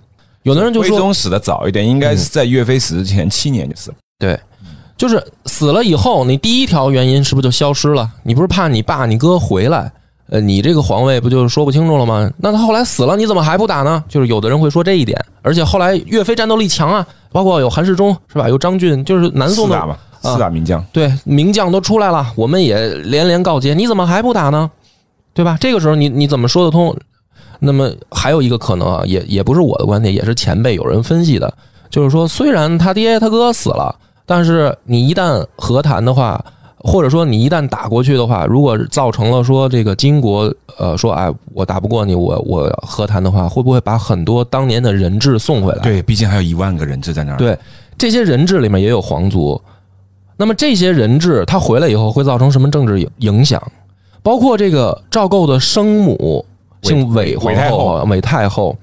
[0.43, 3.97] 有的人就说，徽宗死的早一点，应该是在岳飞死之前七年就死了。
[4.19, 4.39] 对，
[4.97, 8.09] 就是死了以后，你第一条原因是不是就消失了？
[8.23, 9.93] 你不是怕你爸你哥回来，
[10.31, 12.31] 呃，你这个皇位不就说不清楚了吗？
[12.39, 14.03] 那他后来死了，你怎么还不打呢？
[14.09, 18.49] 就是有的人会说这一点，而且后来岳飞战斗力强啊，包括有韩世忠是吧？
[18.49, 20.85] 有张俊，就是南宋的四大，四大名将。
[20.93, 24.71] 对，名将都出来了，我们也连连告捷，你怎么还不打呢？
[25.33, 25.57] 对吧？
[25.61, 26.97] 这个时候你你怎么说得通？
[27.61, 31.53] 那么还有一个可能啊，也也不是我的观点，也是前辈有人分析的，
[31.91, 33.95] 就是说，虽然他爹他哥死了，
[34.25, 36.43] 但是你一旦和谈的话，
[36.79, 45.83] 或者说你一旦打过去的话，如果造成了说这个金国呃说哎我打不过你，我我和谈的话，会不会把很多当年的人质送回来？
[45.83, 47.37] 对，毕竟还有一万个人质在那儿。
[47.37, 47.59] 对，
[47.99, 49.61] 这些人质里面也有皇族，
[50.39, 53.63] 那么这些人质他回来以后会造成什么政治影影响？
[54.23, 56.45] 包括这个赵构的生母
[56.83, 57.79] 姓韦皇韦太后。
[57.79, 58.77] 后、韦太后，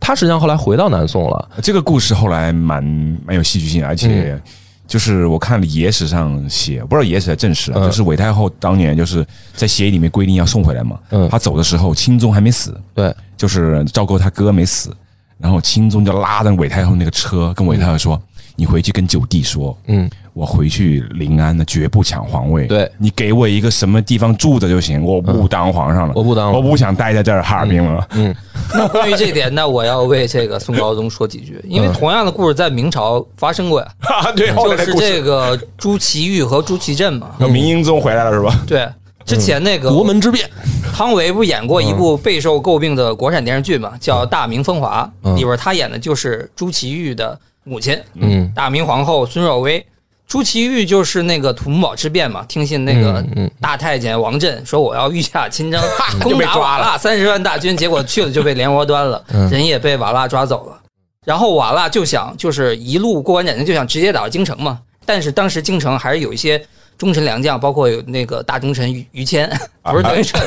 [0.00, 1.48] 她实际上后来回到南宋了。
[1.62, 2.82] 这个故事后来蛮
[3.24, 4.42] 蛮有戏剧性，而且嗯。
[4.84, 9.24] 就是我看了野史上写，不知道野史还是正史啊，嗯就是韦太后当年就是
[9.54, 10.98] 在协议里面规定要送回来嘛。
[11.10, 11.26] 嗯。
[11.30, 14.94] 她走的时候，钦宗还没死，对，就是赵构他哥没死，
[15.38, 18.20] 然后钦宗就拉着韦太后那个车，跟韦太后说
[18.54, 22.66] ：“你回去跟九弟说，嗯我回去临安呢，绝不抢皇位。
[22.66, 22.90] 对。
[22.98, 28.08] 你给我一个什么地方住着就行，我不当皇上了，我不当了我不想待在这儿哈尔滨了。
[28.12, 28.34] 嗯，
[28.72, 33.88] 那关于这点，那我要为这个宋高宗说几句， 因为同样的故事在明朝发生过呀，
[34.34, 37.36] 对，后就是这个朱祁钰和朱祁镇嘛。
[37.38, 38.58] 那明英宗回来了是吧？
[38.66, 38.88] 对，
[39.26, 40.48] 之前那个国门之变，
[40.94, 45.36] 汤唯不是演过一部备受诟病的国产电视剧嘛，叫《大明风华》，嗯。
[45.36, 48.50] 里边他演的就是朱祁钰的母亲，嗯。
[48.54, 49.84] 大明皇后孙若薇。
[50.26, 53.22] 朱祁钰就是那个土木堡之变嘛，听信那个
[53.60, 55.82] 大太监王振说我要御驾亲征，
[56.22, 59.48] 就攻打瓦剌三十万大军，结果去了就被连窝端了，嗯。
[59.50, 60.78] 人也被瓦剌抓走了。
[61.26, 64.78] 然后瓦剌就想就是一路过关斩将，就想直接打到京城嘛。
[65.04, 66.64] 但是当时京城还是有一些
[66.96, 69.48] 忠臣良将，包括有那个大忠臣于于谦，
[69.82, 70.40] 不是等于谦，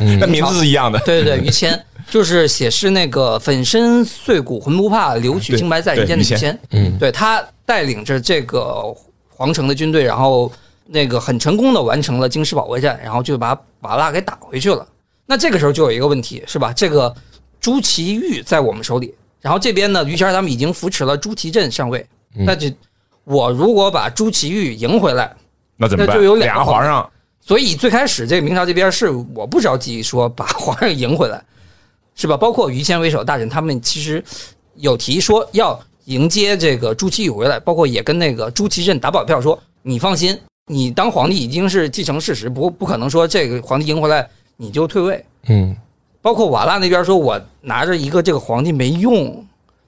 [0.00, 0.18] 嗯。
[0.18, 0.98] 那名字是一样的。
[1.00, 6.58] 对对对，于谦就是写诗那个粉身碎骨浑不怕，留取清白在人间的于谦。
[6.70, 8.84] 嗯对他带领着这个
[9.28, 10.50] 皇城的军队，然后
[10.86, 14.86] 那个很成功的完成了京师保卫战，然后就把瓦剌给打回去了。
[15.26, 16.72] 那这个时候就有一个问题，是吧？
[16.72, 17.12] 这个
[17.60, 22.70] 朱祁钰在我们手里，然后这边呢，于谦他们已经扶持了朱祁镇上位，嗯那就
[23.24, 25.34] 我如果把朱祁钰赢回来，
[25.78, 26.14] 那怎么办？
[26.14, 31.42] 那就有两个俩皇上，所以最开始这个明朝这边是我不着急说把皇上赢回来，
[32.14, 32.36] 是吧？
[32.36, 34.22] 包括于谦为首的大臣，他们其实
[34.76, 45.24] 有提说要迎接这个朱祁钰回来，包括也跟那个朱祁镇打保票说，你放心，你当皇帝已经是既成事实，不不可能说这个皇帝赢回来你就退位。
[45.48, 45.76] 嗯
[46.22, 49.26] 包括瓦剌那边说，我拿着一个这个皇帝没用，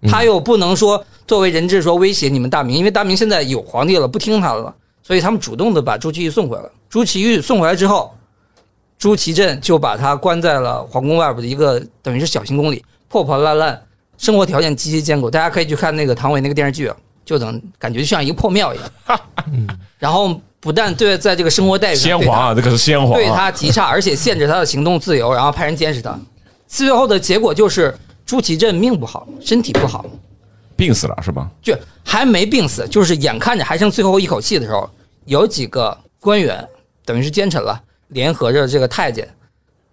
[0.03, 6.71] 嗯他又不能说作为人质说威胁你们大明，因为大明现在有皇帝了，不听他的了，所以他们主动的把朱祁钰送回来了。
[6.91, 8.13] 朱祁钰送回来之后，
[8.99, 13.81] 朱祁镇就把他关在了皇宫外边的一个等于是小行宫里，破破烂烂，
[14.17, 15.31] 生活条件极其艰苦。
[15.31, 19.21] 大家可以去看那个唐伟那个电视剧，啊就等感觉就像一个破庙一样。
[19.99, 23.35] 然后不但对在这个生活待遇先皇啊，这个是先皇对啊。
[23.37, 26.19] 他极差，而且限制他的行动自由，然后派人监视他。
[26.67, 30.05] 最后的结果就是朱祁镇命不好，身体不好，
[30.75, 31.49] 病死了是吧？
[31.61, 34.89] 就还没病死，就是眼看着还剩最后一口气的时候，
[35.27, 36.67] 有几个官员
[37.05, 39.29] 等于是奸臣了，联合着这个太监，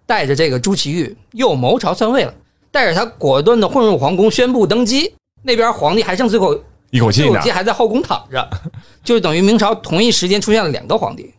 [0.06, 2.34] 带着这个朱祁钰又谋朝篡位了，
[2.70, 5.14] 带着他果断的混入皇宫，宣布登基。
[5.42, 6.58] 那边皇帝还剩最后
[6.90, 8.50] 一口气呢最后期，还在后宫躺着，
[9.04, 11.34] 就等于明朝同一时间出现了两个皇帝。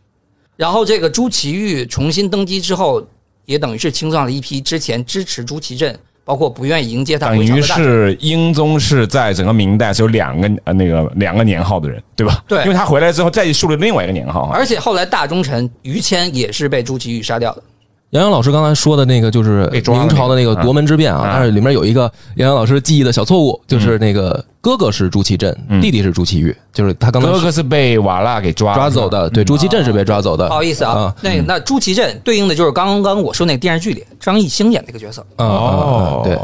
[0.55, 3.05] 然后这个朱祁钰重新登基之后，
[3.45, 7.61] 也等于是清算了一批之前支持朱祁镇，包括不愿意迎接他等于。
[7.61, 12.43] 是英宗是在整个明代是有两个呃那个两个年号的人，对吧？
[12.47, 14.57] 对因为他回来之后再树立另外一个年号啊。
[14.57, 17.63] 而且后来大忠臣于谦也是被朱祁钰杀掉的。
[18.11, 21.29] 杨洋老师刚才说的那个就是被抓了明朝的那个夺门之变啊，嗯。
[21.33, 22.03] 但是里面有一个
[22.35, 25.81] 杨洋老师记忆的小错误，就是那个哥哥是朱祁镇，嗯。
[25.81, 30.47] 弟弟是朱祁钰，就是他刚才哥哥是被瓦剌给抓抓走的，对，朱祁镇是被抓走的。
[30.47, 35.25] 不好意思啊啊，那那朱祁镇对应的就是刚刚我说那个电视剧里张艺兴演那个角色。
[35.37, 36.37] 哦啊，对，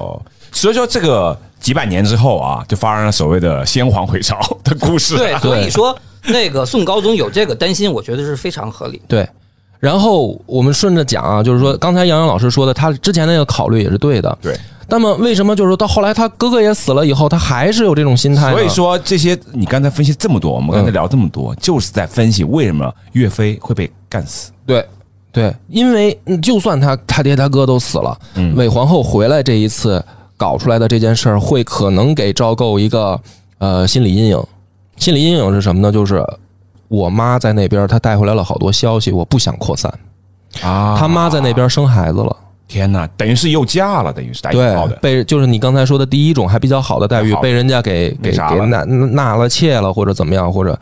[0.51, 5.15] 所以说这个几百年之后啊，就发生了所谓的先皇回朝的故事。
[5.15, 9.01] 对，所以说那个宋高宗有这个担心，我觉得是非常合理。
[9.07, 9.27] 对，
[9.81, 14.37] 然后我们顺着讲啊，就是说刚才杨洋老师说的，他之前那个考虑也是对的。
[14.39, 14.55] 对，
[14.87, 18.51] 那么为什么就是说到后来他哥哥也死了以后，他还是有这种心态？
[18.51, 24.51] 所以说这些你刚才分析这么多，我们刚才聊这么多，就是在分析为什么岳飞会被干死。
[24.67, 24.85] 对
[25.31, 30.03] 对，因为嗯就算他他爹他哥都死了，嗯韦皇后回来这一次
[30.37, 33.19] 搞出来的这件事儿，会可能给赵构一个
[33.57, 34.39] 呃心理阴影。
[34.97, 35.91] 心理阴影是什么呢？
[35.91, 36.23] 就是
[36.91, 39.89] 我妈在那边，她带回来了好多消息，我不想扩散。
[40.61, 42.35] 啊他妈在那边生孩子了，
[42.67, 44.41] 天哪，等于是又嫁了，等于是。
[44.51, 50.77] 对被就是你刚才说的第一种还比较好的待遇，被人家给给啥了给纳纳了妾了，或者怎么样，或者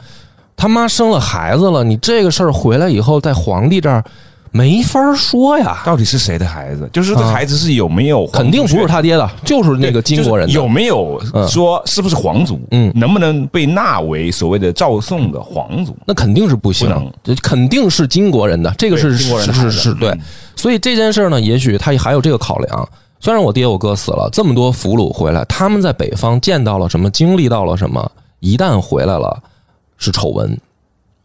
[0.57, 4.03] 他妈生了孩子了，你这个事儿回来以后，在皇帝这儿
[4.51, 6.89] 没法说呀，到底是谁的孩子？
[6.91, 12.59] 就是这啊孩子是有没有肯定不是他爹的，就是那个金国人的就是有没有嗯说是不是皇族？
[12.71, 15.95] 嗯能不能被纳为所谓的赵宋的皇族？
[16.05, 20.19] 那肯定是不行不能，这肯定是金国人的，这个是对金国人的是是是对嗯。
[20.55, 22.89] 所以这件事呢，也许他还有这个考量。
[23.21, 28.09] 虽然我爹我哥死了，这么多俘虏回来，他们在北方见到了什么，经历到了什么，
[28.39, 29.37] 一旦回来了
[29.97, 30.57] 是丑闻，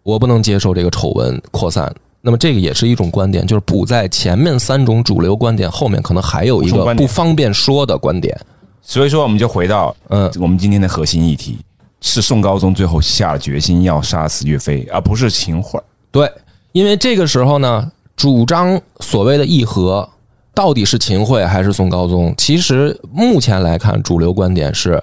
[0.03, 1.95] 我不能接受这个丑闻扩散。
[2.25, 8.35] 那么这个也是一种观点，就是补在前面三种主流观点后面，可能还有一个不方便说的观点。
[8.81, 11.59] 所以说，我们就回到嗯，我们今天的核心议题：
[12.01, 15.79] 是宋高宗最后下了决心要杀死岳飞，而不是秦桧。
[16.11, 16.33] 对，
[16.73, 20.09] 因为这个时候呢，主张所谓的议和
[20.55, 22.35] 到底是秦桧还是宋高宗？
[22.39, 25.03] 其实目前来看，主流观点是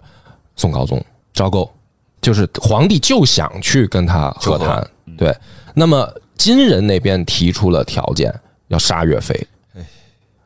[0.56, 1.00] 宋高宗、
[1.34, 1.72] 赵构。
[2.22, 5.36] 就是皇帝就想去跟他和谈对。
[5.74, 6.08] 那么
[6.42, 8.34] 金人那边提出了条件，
[8.70, 9.48] 要杀岳飞。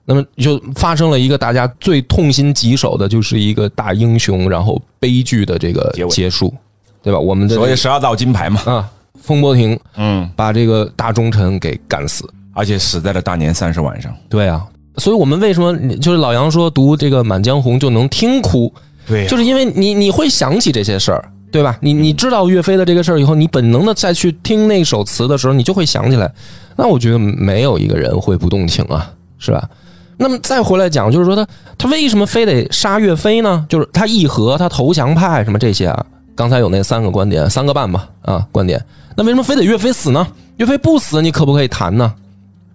[0.05, 6.53] 那么就发生了一个大家最痛心疾首的，就是一个大英雄，然后悲剧的这个结束，
[7.01, 7.17] 对吧？
[7.17, 12.29] 我们的所以十二道金牌嘛，啊，风波亭嗯，把这个大忠臣给干死。
[12.57, 14.15] 而且死在了大年三十晚上。
[14.29, 14.65] 对啊，
[14.97, 18.73] 所以我们为什么就是老杨说读这个《满江红》就能听哭，
[19.05, 21.77] 对就是因为你你会想起这些事儿，对吧？
[21.79, 26.29] 你你知道岳飞的这个事儿以后，你本能的再去听那首词的时候，你就会想起来。
[26.75, 29.69] 那我觉得没有一个人会不动情啊，是吧？
[30.17, 33.65] 那么再回来讲，就是说他他为什么非得杀岳飞呢？
[33.69, 36.05] 就是他议和，他投降派什么这些啊？
[36.35, 38.83] 刚才有那三个观点，三个半吧啊观点。
[39.15, 40.27] 那为什么非得岳飞死呢？
[40.57, 42.13] 岳飞不死，你可不可以谈呢？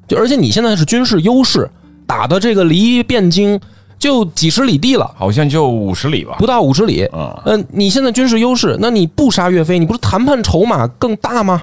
[0.08, 1.68] 就而且你现在是军事优势，
[2.06, 3.60] 打的这个离汴京
[4.00, 6.34] 就几十里地了，好像就五十里吧。
[6.38, 7.06] 不到五十里。
[7.12, 11.62] 嗯，嗯，你现在军事优势，那你不杀岳飞，你不是谈判筹码更大吗？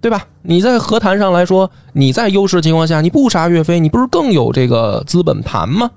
[0.00, 0.24] 对吧？
[0.42, 5.90] 你在和谈上来说，你在优势情况下，你不杀岳飞，你不是更有这个资本盘吗？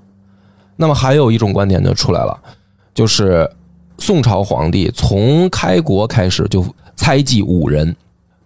[0.74, 2.36] 那么还有一种观点就出来了，
[2.94, 3.48] 就是
[3.98, 6.64] 宋朝皇帝从开国开始就
[6.96, 7.94] 猜忌五人，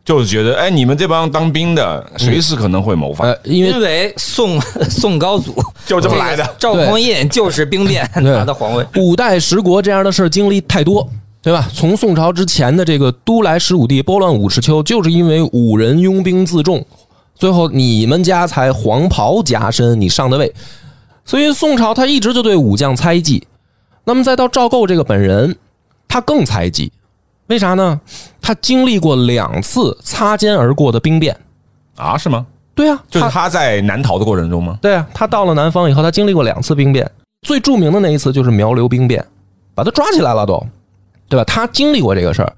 [0.06, 5.52] 就是觉得，哎，你们这帮当兵的，随时可能会谋反，呃，因为因为宋 宋高祖
[5.84, 6.48] 就这么来的。
[6.58, 11.06] 赵匡胤就是兵变对拿的皇位，五代十国这样的事儿经历太多，
[11.42, 11.68] 对吧？
[11.74, 16.86] 从宋朝之前的这个都来十五帝拨乱五十秋，就是因为五人拥兵自重，
[17.34, 20.54] 最后你们家才黄袍加身，你上的位。
[21.24, 23.44] 所以宋朝他一直就对武将猜忌。
[24.04, 25.56] 那么再到赵构这个本人，
[26.06, 26.92] 他更猜忌，
[27.46, 28.00] 为啥呢？
[28.40, 31.36] 他经历过两次擦肩而过的兵变。
[31.96, 32.46] 啊，是吗？
[32.74, 34.78] 对啊，就是他他在南逃的过程中吗？
[34.82, 37.10] 对啊，他到了南方以后，他经历过两次兵变，
[37.42, 39.24] 最著名的那一次就是苗刘兵变，
[39.74, 40.62] 把他抓起来了都，
[41.28, 41.44] 对吧？
[41.44, 42.52] 他经历过这个事儿，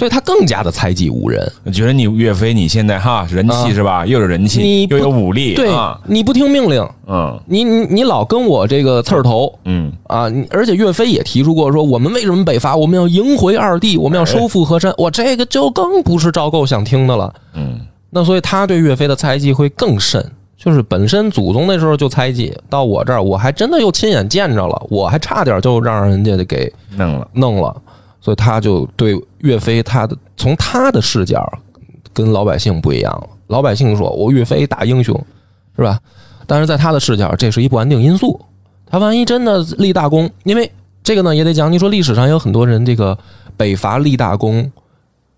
[0.00, 1.46] 所以他更加的猜忌吴人。
[1.70, 4.06] 觉得你岳飞你现在哈人气啊是吧？
[4.06, 10.24] 又有人气你，又有武力，对啊，，你不听命令，嗯你你你老跟我这个刺儿头嗯，啊！
[10.48, 12.74] 而且岳飞也提出过说，我们为什么北伐？
[12.74, 14.90] 我们要迎回二帝，我们要收复河山。
[14.96, 17.34] 我这个就更不是赵构想听的了。
[17.52, 20.24] 嗯，那所以他对岳飞的猜忌会更甚，
[20.56, 27.76] 就是本身祖宗那时候就猜忌，到我这儿我还真的又亲眼见着了，我还差点就让人家给弄了，弄了，
[28.20, 31.44] 所以他就对岳飞他的从他的视角
[32.12, 33.28] 跟老百姓不一样了。
[33.46, 35.18] 老百姓说我岳飞大英雄，
[35.76, 35.98] 是吧？
[36.46, 38.40] 但是在他的视角，这是一不安定因素。
[38.86, 40.70] 他万一真的立大功，因为
[41.02, 43.16] 这个呢也得讲，你说历史上有很多人这个
[43.56, 44.70] 北伐立大功，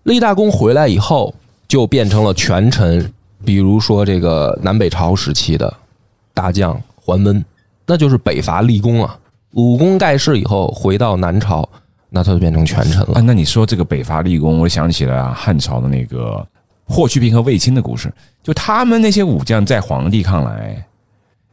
[0.03, 1.33] 立大功回来以后
[1.67, 3.13] 就变成了权臣，
[3.45, 5.71] 比如说这个南北朝时期的
[6.33, 7.45] 大将桓温，
[7.85, 9.17] 那就是北伐立功啊。
[9.51, 11.67] 武功盖世以后回到南朝，
[12.15, 13.21] 那他就变成权臣啊，了。
[13.23, 16.47] 那你说这个北伐立功，我想起了、啊、汉朝的那个
[16.85, 18.13] 霍去病和卫青的故事。
[18.43, 20.85] 就他们那些武将，在皇帝看来，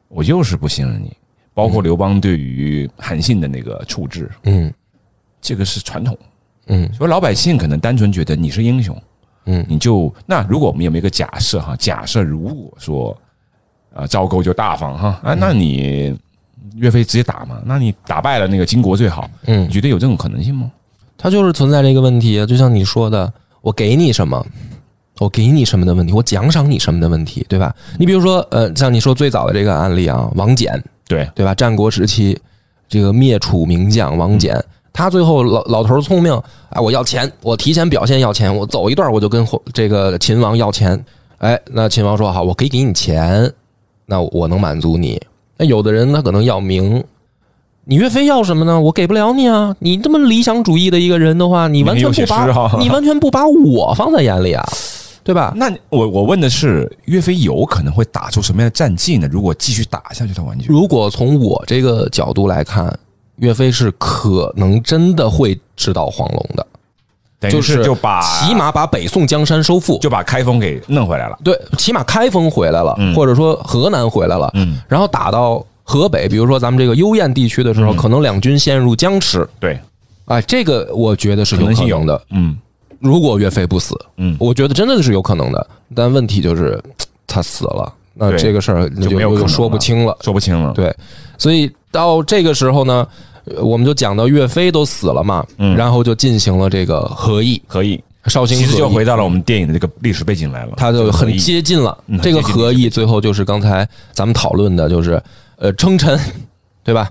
[0.09, 1.17] 我就是不信任你。
[1.55, 4.73] 包括刘邦对于韩信的那个处置，嗯
[5.41, 6.17] 这个是传统。
[6.67, 8.97] 嗯所以老百姓可能单纯觉得你是英雄，
[9.47, 11.75] 嗯你就那如果我们有没有一个假设哈？
[11.77, 13.17] 假设如果说
[13.95, 16.17] 啊赵构就大方哈啊，那你
[16.77, 17.61] 岳飞直接打嘛？
[17.65, 20.71] 那你打败了那个金国最好，嗯你，觉得有这种可能性吗？
[21.19, 24.45] 他就是存在这个问题，就像你说的，我给你什么，
[25.19, 27.75] 我给你什么的问题，我奖赏你什么的问题，对吧？
[27.99, 31.55] 你比如说，呃，像你说最早的这个案例啊，王翦，对，对吧？
[31.55, 32.39] 战国时期
[32.89, 34.59] 这个灭楚名将王翦，
[34.93, 36.33] 他最后老老头儿聪明，
[36.71, 40.99] 哎，我要钱，我提前表现要钱，我走一段我就跟火这个秦王要钱，
[41.39, 43.53] 哎，那秦王说好，我可以给你钱，
[44.07, 45.21] 那我能满足你。
[45.61, 47.05] 那有的人他可能要名，
[47.85, 48.81] 你岳飞要什么呢？
[48.81, 49.77] 我给不了你啊！
[49.81, 54.67] 你这么理想主义的一个人的话，你完全不把啊你完全不把我放在眼里啊，
[55.23, 55.53] 对吧？
[55.55, 59.29] 那我我问的是，岳飞有可能会打出什么样的战绩呢？
[59.31, 60.55] 如果继续打下去的话？
[60.67, 62.99] 如果从我这个角度来看，
[63.37, 66.67] 岳飞是可能真的会直捣黄龙的，
[67.41, 71.39] 等于就是就把起码把北宋江山收复，就把开封给弄回来了。
[71.43, 79.81] 对，起码开封回来了，嗯或者说河南回来了，嗯，然后打到河北，比如说咱们这个幽燕地区的时候，嗯可能两军陷入僵持，对，
[80.27, 82.23] 哎，这个我觉得是有可能的。
[82.31, 82.57] 嗯
[82.99, 86.79] 如果岳飞不死，嗯，我觉得真的是有可能的，但问题就是
[87.27, 90.15] 他死了，那这个事儿就就没有说不清了。
[90.21, 90.75] 说不清了。
[90.75, 90.95] 对，
[91.39, 93.30] 所以到这个时候呢，呃
[93.61, 95.77] 我们就讲到岳飞都死了嘛，嗯。
[95.77, 100.73] 然后就进行了这个和议，合议，绍兴其实就回到了我们电影的这个历史背景来了。
[100.77, 101.97] 他就很接近了。
[102.07, 102.19] 嗯。
[102.21, 105.23] 这个合议最后就是刚才咱们讨论的，就是
[105.57, 106.19] 呃称臣，
[106.85, 107.11] 对吧？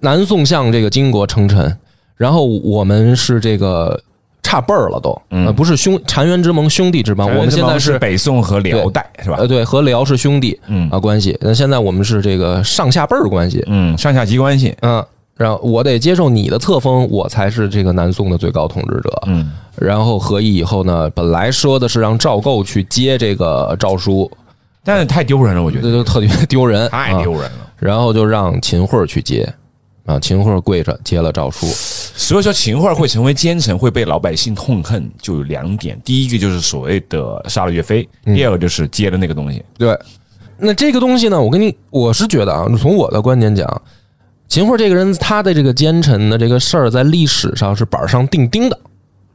[0.00, 1.76] 南宋向这个金国称臣，
[2.16, 4.00] 然后我们是这个
[4.42, 5.46] 差辈儿了都，嗯。
[5.46, 9.36] 呃，不是兄澶渊之盟兄弟之邦，我们现在是是北宋和辽代是吧？
[9.38, 9.46] 呃？
[9.46, 10.90] 对和辽是兄弟嗯。
[10.90, 14.74] 啊关系，那现在我们是这个上下辈儿关系，嗯，上下级关系。
[14.80, 15.04] 嗯，
[15.36, 19.22] 然后我得接受你的册封，我才是这个南宋的最高统治者。
[19.26, 24.30] 嗯，然后和议以后呢，本来说的是让赵构去接这个诏书，
[24.84, 27.48] 但是太丢人了，我觉得这就特别丢人，太丢人了。
[27.48, 29.52] 啊然后就让秦桧去接，
[30.06, 31.66] 啊，秦桧跪着接了诏书。
[31.66, 39.60] 所以说秦桧会成为奸臣，会被老百姓痛恨，就有两点：第一个就是所谓的杀了岳飞，嗯第二个就是接了那个东西。
[39.76, 39.98] 对，
[40.58, 43.82] 那这个东西呢，我跟你，我是觉得啊，从我的观点讲，
[44.52, 48.78] 秦桧这个人他的这个奸臣的这个事儿，在历史上是板上钉钉的，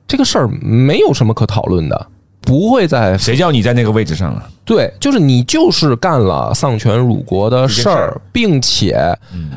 [0.07, 2.07] 这个事儿没有什么可讨论的，
[2.41, 4.47] 不会在谁叫你在那个位置上了？
[4.63, 8.95] 对，就是你就是干了丧权辱国的事儿，并且，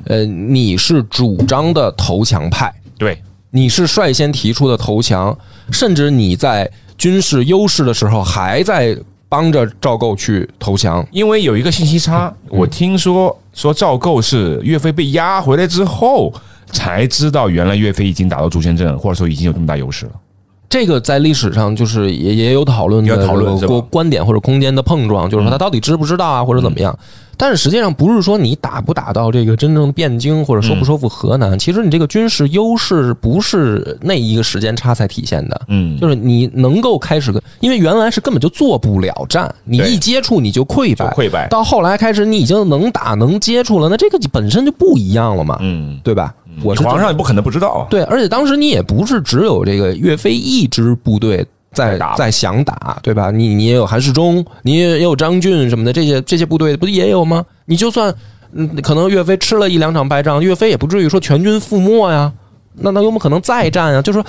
[0.06, 5.36] 呃，你是主张的投降派，对，你是率先提出的投降，
[5.70, 8.96] 甚至你在军事优势的时候还在
[9.31, 11.07] 帮着赵构去投降。
[11.11, 16.31] 因为有一个信息差，我听说说赵构是岳飞被押回来之后
[16.66, 20.12] 才知道，原来岳飞已经打到朱仙镇，或者说已经有这么大优势了。
[20.71, 23.66] 这个在历史上就是也也有讨论的有讨论是吧？
[23.66, 26.97] 这个观观点或者空间的碰撞，就是说他到底知不知道啊，或者怎么样。
[27.37, 35.61] 但是实际上不是说你打不打到这个真正汴京或者收不收复河南，其实你这个军事优势不是那一个时间差才体现的。
[35.68, 41.49] 嗯，就是你能够开始，因为原来是根本就做不了战，你一接触你就溃败，溃败。
[41.49, 46.35] 到后来开始你已经能打能接触了，那这个本身就不一样了嘛，嗯，对吧？
[46.62, 47.86] 我是皇上也不可能不知道啊。
[47.90, 53.30] 对，而且当时你也不是只有这个岳飞一支部队在在打在想打，对吧？
[53.30, 57.44] 你你也有韩世忠，你也有张俊什么的，这些这些部队不也有吗？
[57.64, 58.14] 你就算
[58.53, 62.32] 嗯，可能岳飞吃了一两场败仗，岳飞也不至于说全军覆没呀。
[62.74, 64.03] 那那有没有可能再战啊？
[64.03, 64.26] 就是说，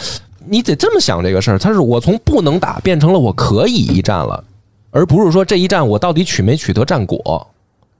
[0.47, 4.43] 你得这么想这个事儿，他是我从不能打变成了我可以一战了，
[4.91, 7.47] 而不是说这一战我到底取没取得战果。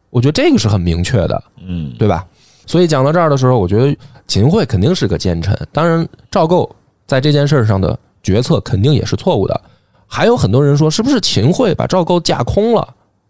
[0.10, 1.44] 我觉得这个是很明确的。
[1.66, 2.26] 嗯，对吧？
[2.68, 3.98] 所以讲到这儿的时候，我觉得
[4.28, 6.74] 秦桧肯定是个奸臣，当然赵构
[7.06, 9.62] 在这件事上的决策肯定也是错误的。
[10.08, 12.88] 还有很多人说，是不是秦桧把赵构架空了？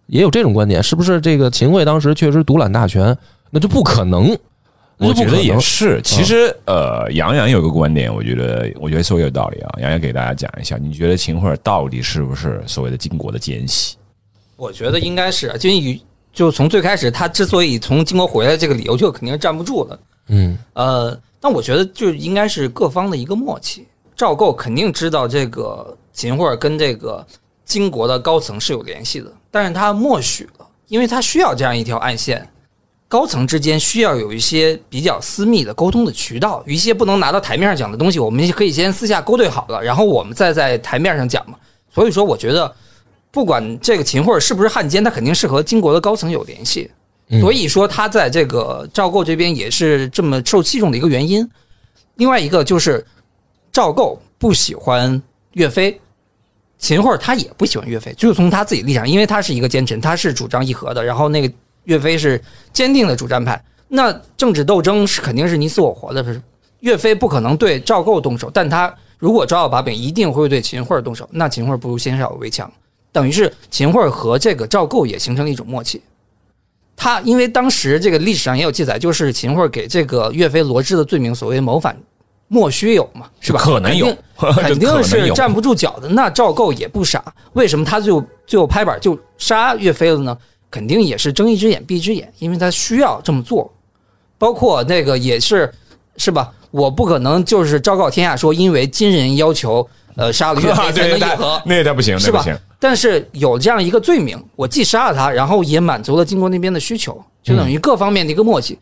[0.08, 3.16] 也有这种观点，是不是这个秦桧当时确实独揽大权？
[3.50, 4.38] 那就不可能，
[4.98, 6.02] 我觉得也是。
[6.04, 9.70] 其实，呃，杨洋有个观点，我觉得，我觉得说有道理啊。
[9.80, 13.96] 杨洋给大家讲一下，你觉得秦桧到底是不是所谓的金国的奸细？
[14.58, 16.00] 我觉得应该是，就与
[16.34, 20.00] 就从最开始他之所以从金国回来，这个理由就肯定是站不住了。
[20.32, 23.86] 嗯呃，但我觉得就应该是各方的一个默契。
[24.16, 27.26] 赵构肯定知道这个秦桧跟这个
[27.66, 32.48] 金国的高层是有联系的，但是他默许了，因为他需要这样一条暗线。
[33.08, 41.58] 高层之间需要有一些比较私密的沟通的渠道，有一些不能拿到台面上讲的东西，我们可以先私下勾兑好了，然后我们再在台面上讲嘛。
[41.94, 42.74] 所以说，我觉得
[43.32, 46.90] 不管这个秦桧是不是汉奸，他肯定是和金国的高层有联系。
[47.40, 51.48] 所以说他在这个赵构这边也是这么受器重的一个原因。
[52.16, 53.06] 另外一个就是
[53.72, 55.22] 赵构不喜欢
[55.54, 55.98] 岳飞，
[56.78, 61.54] 秦桧他也不喜欢岳飞，就是从他自己立场，因为他是一个奸臣，他是主张议和的，然后那个
[61.86, 62.42] 岳飞是
[62.74, 66.42] 坚定的主战派，那政治斗争是肯定是你死我活的，是
[66.82, 72.70] 岳飞不可能对赵构动手，但他如果抓到把柄，一定会对秦桧动手，那秦桧不如先下手为强，
[73.12, 76.02] 等于是秦桧和这个赵构也形成了一种默契。
[77.04, 81.98] 他因为当时这个历史上也有记载，就是秦桧给这个岳飞罗织的罪名，所谓谋反
[82.48, 83.60] 莫须有嘛，是吧？
[83.60, 86.08] 可能有肯定 是站不住脚的。
[86.10, 90.38] 那赵构也不傻，为什么他最后最后拍板就杀岳飞了呢？
[90.70, 93.74] 肯定也是睁一只眼闭一只眼，因为他需要这么做。
[94.38, 95.74] 包括那个也是
[96.18, 96.54] 是吧？
[96.70, 102.60] 我不可能就是昭告天下说，因为金人要求呃杀了岳飞才能议和，那他不行，是吧那不行。？
[102.80, 108.78] 但是有这样一个罪名，我既杀了他，然后也满足了金国那边的需求，就等于各方面的一个默契。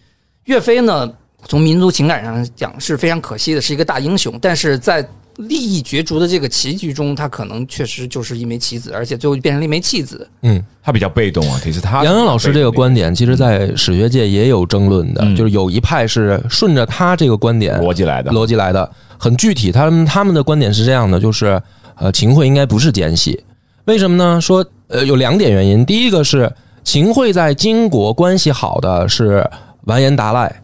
[0.45, 1.11] 岳飞呢，
[1.47, 10.27] 从民族情感上讲是非常可惜的，是一个大英雄，但是在利益角逐的这个棋局中，他可能确实就是一枚棋子，而且最后变成了一枚弃子。
[10.41, 19.71] 嗯，他比较被动啊，其实他杨洋老师这个观点，其实在史学界也有争论的，嗯就是有一派是顺着他这个观点逻辑来的，逻辑来的，很具体。
[19.71, 21.61] 他们他们的观点是这样的，就是
[21.95, 23.39] 呃，秦桧应该不是奸细，
[23.85, 24.41] 为什么呢？
[24.41, 26.51] 说呃有两点原因，第一个是
[26.83, 29.47] 秦桧在金国关系好的是
[29.83, 30.61] 完颜达赖，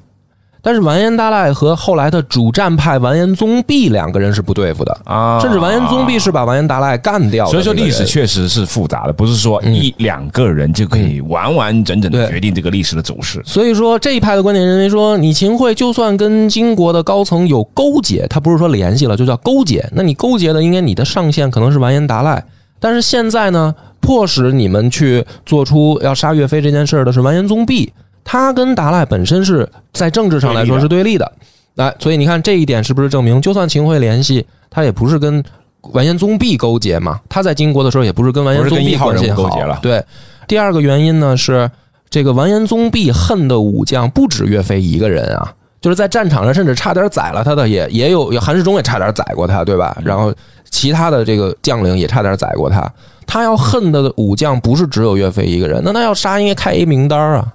[0.66, 7.72] 但是完颜大赖和后来的主战派完颜宗弼两个人是不对付的，啊甚至完颜宗弼是把完颜达赖干掉的所以说。
[7.76, 13.40] 历史确实是复杂的，不是说一两个人就可以完完整整的决定这个历史的走势。
[13.46, 19.88] 所以说这一派的观点认为说，你秦桧就算跟金国的高层有勾结，他不是说联系了，就叫勾结。
[19.92, 22.44] 那你勾结的应该你的上线可能是完颜达赖，
[22.80, 27.94] 但是现在呢，迫使你们去做出要杀岳飞这件事儿的是完颜宗弼，
[28.26, 31.32] 他跟达赖本身是在政治上来说是对立的。
[31.76, 35.44] 来，所以你看这一点是不是证明，就算秦桧联系，他也不是跟
[35.92, 37.20] 完颜宗弼勾结嘛？
[37.30, 40.04] 他在金国的时候也不是跟完颜宗弼关系好勾结了对，
[40.48, 41.70] 第二个原因呢是
[42.10, 49.96] 这个完颜宗弼恨的武将不止岳飞一个人啊，就是在战场上甚至差点宰了他的也也有，韩世忠也差点宰过他，对吧？
[50.04, 50.34] 然后
[50.72, 52.90] 其他的这个将领也差点宰过他。
[53.28, 57.46] 他要恨的武将不是只有岳飞一个人，那他要杀应该开一名单啊。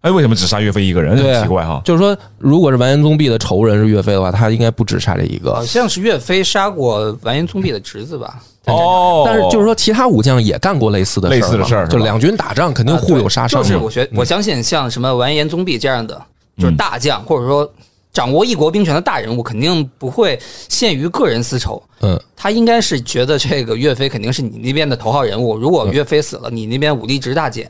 [0.00, 1.16] 哎，为什么只杀岳飞一个人？
[1.16, 1.82] 很奇怪哈。
[1.84, 5.64] 就是说，如果是完颜宗弼的仇人是岳飞的话，他应该不只杀这一个好。
[5.64, 8.40] 像是岳飞杀过完颜宗弼的侄子吧？
[8.66, 13.66] 哦但是就是说，其他武将也干过类似的事类似的事儿是吧就两军打仗肯定互有杀伤嘛。
[13.66, 16.14] 就是我觉我相信像什么完颜宗弼这样的，
[16.58, 17.68] 就是嗯大将或者说
[18.12, 20.38] 掌握一国兵权的大人物，肯定不会
[20.68, 21.82] 限于个人私仇。
[22.02, 27.68] 嗯，他应该是觉得这个岳飞肯定是你那边的头号人物，如果岳飞死了，你那边武力值大减。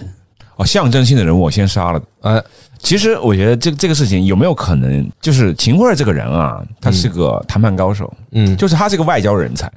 [0.59, 2.03] 哦，象征性的人物我先杀了。
[2.21, 2.45] 呃，
[2.79, 9.71] 其实我觉得这这个事情有没有可能，就是秦桧这个人啊，他是个谈判高手，嗯就是他是个外交人才，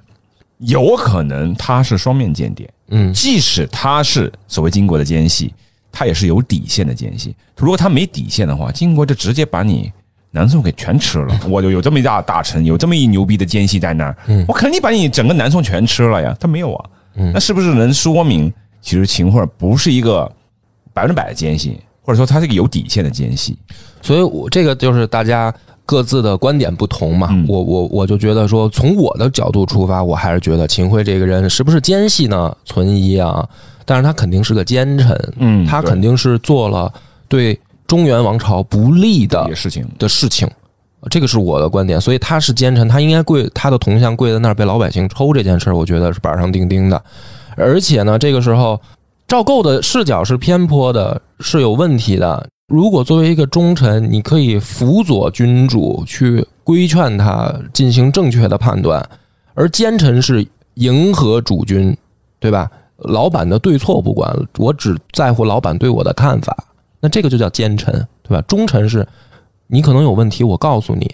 [0.58, 2.70] 有可能他是双面间谍。
[2.90, 5.54] 嗯即使他是所谓金国的奸细，
[5.92, 7.36] 他也是有底线的奸细。
[7.56, 9.92] 如果他没底线的话，金国就直接把你
[10.32, 11.40] 南宋给全吃了。
[11.48, 14.18] 我就有这么一大大臣，有这么一牛逼的奸细在那儿，
[14.48, 16.36] 我肯定把你整个南宋全吃了呀。
[16.40, 16.90] 他没有啊，
[17.34, 18.52] 那是不是能说明
[18.82, 20.30] 其实秦桧不是一个
[20.94, 23.58] 百分之百的奸细，或者说他是一个有底线的奸细？
[24.02, 25.54] 所以我这个就是大家
[25.86, 27.30] 各自的观点不同嘛。
[27.32, 32.56] 嗯我我我就觉得说，从我的角度出发，我还是觉得秦桧这个人是不是奸细呢？
[32.66, 33.48] 存疑啊。
[33.84, 36.92] 但是他肯定是个奸臣，嗯他肯定是做了
[37.28, 40.48] 对中原王朝不利的事情，的事情，
[41.10, 42.00] 这个是我的观点。
[42.00, 47.04] 所以他是奸臣，他应该跪他的铜像跪在那儿被老百姓抽这件事儿，我觉得是板上钉钉的。
[47.58, 48.80] 而且呢，这个时候
[49.32, 52.50] 赵构的视角是偏颇的，是有问题的。
[52.68, 59.10] 如果作为一个忠臣，你可以辅佐君主去规劝他进行正确的判断，
[59.54, 61.96] 而奸臣是迎合主君，
[62.42, 62.70] 对吧？
[62.98, 66.54] 老板的对错不管，我只在乎老板对我的看法，
[67.00, 68.44] 那这个就叫奸臣，对吧？
[68.50, 69.08] 忠臣是
[69.68, 71.10] 你可能有问题，我告诉你，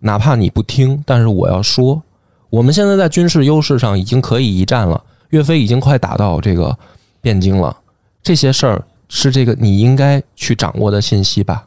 [0.00, 2.02] 哪怕你不听，但是我要说，
[2.50, 6.76] 我们现在在军事优势上已经可以一战了，岳飞已经快打到这个
[7.22, 7.76] 汴京了，
[8.22, 11.66] 这些事儿是这个你应该去掌握的信息吧。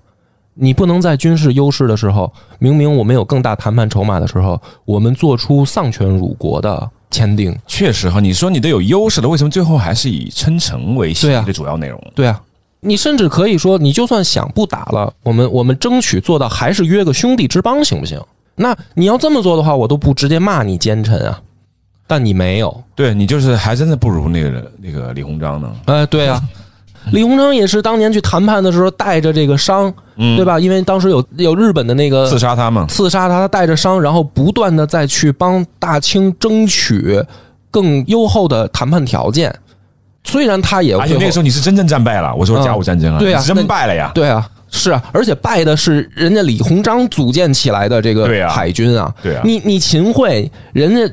[0.58, 7.54] 你不能在军事优势的时候，明明我们有更大谈判筹码的时候，我们做出丧权辱国的签订。
[7.68, 12.02] 确实哈，你说你都有优势了，为什么最后还是以称臣为协对啊议的主要内容？
[12.16, 12.42] 对啊，
[12.80, 18.22] 你甚至可以说，你就算想不打了，我们我们争取做到还是约个兄弟之邦，行不行？
[18.56, 21.42] 那你要这么做的话，我都不直接骂你奸臣啊。
[22.08, 25.72] 但你没有，对你就是还真的不如那个那个李鸿章呢。
[25.86, 26.42] 哎，对啊，
[27.12, 30.60] 李鸿章也是当年去谈判的时候带着这个伤，嗯对吧？
[30.60, 37.24] 因为当时有有日本的那个刺杀他嘛，刺杀他，他带着伤，然后不断的再去帮大清争取
[37.72, 39.54] 更优厚的谈判条件。
[40.36, 42.36] 虽然他也而且那个时候你是真正战败了。
[42.36, 44.12] 我说甲午战争啊，对啊你真败了呀。
[44.14, 49.16] 对啊，是啊，而且败的是人家李鸿章组建起来的这个海军啊。
[49.24, 51.10] 对啊你你秦桧，人家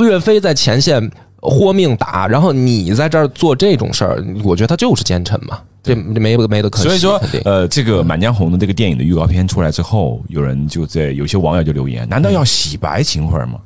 [0.00, 1.08] 岳飞在前线
[1.40, 6.88] 豁命打，然后你在这儿做这种事儿，我觉得他就是奸臣嘛，这这没没得可惜。
[6.88, 13.60] 所以说，呃，这个《满江红》的这个电影的预告片出来之后，有人就在有些网友就留言：难道要洗白秦桧吗？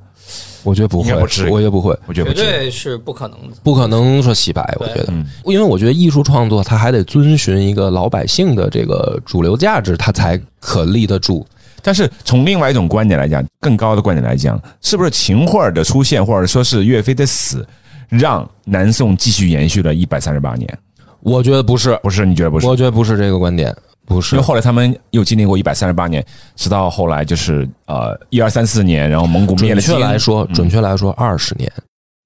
[0.63, 2.45] 我觉得不会我觉得不会，我觉得不是。
[2.45, 3.57] 对是不可能的。
[3.63, 4.63] 不可能说洗白。
[4.79, 11.47] 我觉得，嗯因为我觉得艺术创作它还得遵循一个老百姓的这个主流价值，它才可立得住。
[11.83, 17.67] 但是从另外一种观点来讲，更高的观点来讲，是不是秦桧的出现，或者说是岳飞的死，
[18.09, 20.79] 让南宋继续延续了一百三十八年？
[21.21, 22.27] 我觉得不是，不是？
[22.27, 22.67] 你觉得不是？
[22.67, 23.75] 我觉得不是这个观点，
[24.07, 24.47] 不是因为。
[24.47, 26.25] 后来他们又经历过一百三十八年，
[26.57, 31.71] 直到后来就是呃一二三四年，然后蒙古灭了金确来说，嗯准确来说，二十年。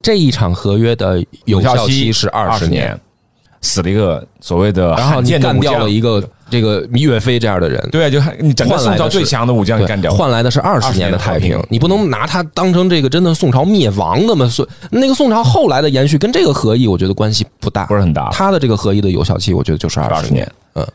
[0.03, 3.01] 这一场合约的有效期是二十年，年，
[3.63, 11.67] 死了一个所谓的然后你干掉了一个这个岳飞这样的人，对啊，就你整个换宋朝最强的武将给对干掉，换来的是二十年的太20年平。
[11.71, 14.47] 你不能拿他当成这个真的宋朝灭亡的嘛？
[14.47, 17.95] 所那个宋朝后来的延续跟这个合议，我觉得关系不大不。
[17.95, 18.29] 是很大。
[18.31, 20.53] 他的这个合议的有效期，我觉得就是二十20年年。
[20.75, 20.87] 嗯，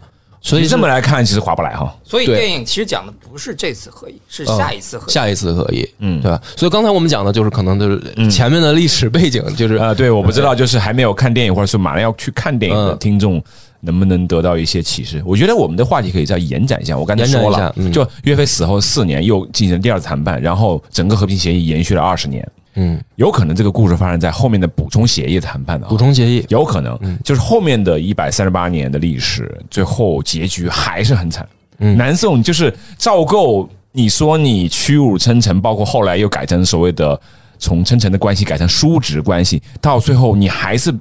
[0.41, 1.93] 所以这么来看，其实划不来哈。
[2.03, 5.11] 所以电影其实讲的不是这次合一，是下一次合一。
[5.11, 6.41] 下一次可以，嗯对吧？
[6.55, 13.43] 所以刚才我们讲的就是可能就是前面的历史背景，就是呃，对，我不知道，就是还没有看电影，或者是马上要去看电影的嗯听众，
[13.81, 15.21] 能不能得到一些启示？
[15.25, 16.97] 我觉得我们的话题可以再延展一下。
[16.97, 25.89] 我刚才说了，就岳飞死后四年又进行了第二次谈判，然后整个和平协议延续了二十年，嗯，有可能这个故事发生在后面的补充协议谈判的啊。
[25.89, 31.47] 补充协议，有可能，就是后面的一百三十八年的历史，最后结局还是很惨。
[31.79, 31.97] 嗯。
[31.97, 37.19] 南宋就是赵构，你说你屈辱称臣，包括后来又改成所谓的
[37.57, 40.93] 从称臣的关系改成叔侄关系，到最后你还是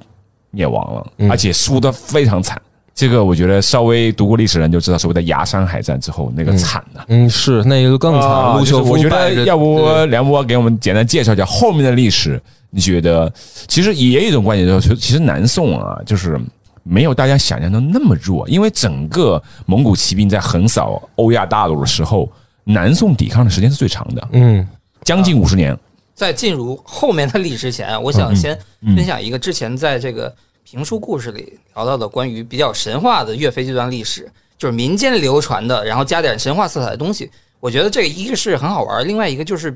[0.51, 2.59] 灭亡了，而且输得非常惨。
[2.99, 12.41] 这个我觉得稍微读过历史的人就知道，所谓的崖山海战之后那个惨呐、嗯，是那个更惨，啊陆秀夫我觉得要不梁波给我们简单介绍一下后面的历史？
[12.71, 13.31] 你觉得
[13.69, 16.37] 其实也有一种观点，就是其实南宋啊，就是
[16.83, 22.29] 没有大家想象的那么弱，因为整个蒙古骑兵在横扫欧亚大陆的时候，
[22.65, 24.67] 南宋抵抗的时间是最长的，嗯
[25.05, 25.73] 将近五十年。
[26.13, 30.35] 在进入后面的历史前，我想先嗯分享一个之前在这个
[30.71, 37.27] 评书故事里聊到的关于比较神话的岳飞这段历史，就是民间流传的，然后加点神话色彩的东西。
[37.59, 39.75] 我觉得这个一个是很好玩，另外一个就是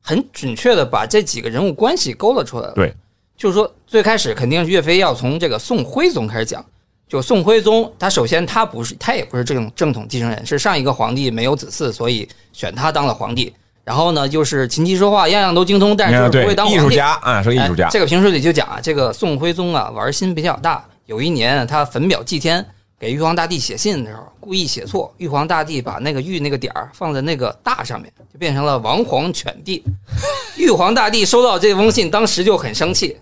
[0.00, 2.72] 很准确的把这几个人物关系勾勒出来了。
[2.72, 2.94] 对，
[3.36, 6.64] 就是说最开始肯定是岳飞要从这个宋徽宗开始讲。
[7.06, 13.52] 就宋徽宗，他首先他不是他也不是这种正统继承人，是上一个皇帝没有子嗣，所以选他当了皇帝。
[13.84, 16.68] 然后呢，就是琴棋书画样样都精通，但是就是不会当。
[16.68, 17.90] 艺术家啊，说艺术家哎。
[17.90, 20.84] 这个评书里就讲啊，这个宋徽宗啊玩心比较大。
[21.06, 22.64] 有一年他焚表祭天，
[22.98, 29.82] 给玉皇大帝写信的时候，故意写错，玉皇大帝把那个玉那个点儿放在那个大上面，就变成了王皇犬帝。
[30.56, 33.18] 玉皇大帝收到这封信，当时就很生气，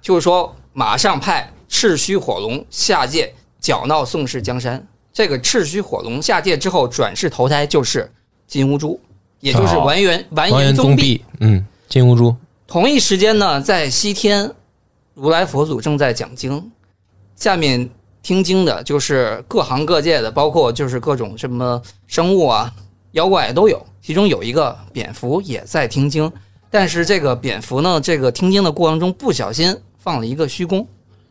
[0.00, 4.84] 就是说马上派赤须火龙下界搅闹宋氏江山。
[5.12, 8.10] 这个赤须火龙下界之后转世投胎就是
[8.46, 8.98] 金兀术，
[9.40, 11.02] 也就是哦完颜完完颜宗弼。
[11.02, 12.34] 弼，嗯，金兀术，
[12.66, 14.50] 同一时间呢，在西天，
[15.14, 16.70] 如来佛祖正在讲经，
[17.36, 17.88] 下面
[18.22, 22.72] 听经的就是各行各界的，包括就是各种什么生物啊、
[23.12, 23.84] 妖怪都有。
[24.00, 26.30] 其中有一个蝙蝠也在听经，
[26.70, 30.86] 但是这个蝙蝠呢，这个听经的过程中不小心放了一个虚功，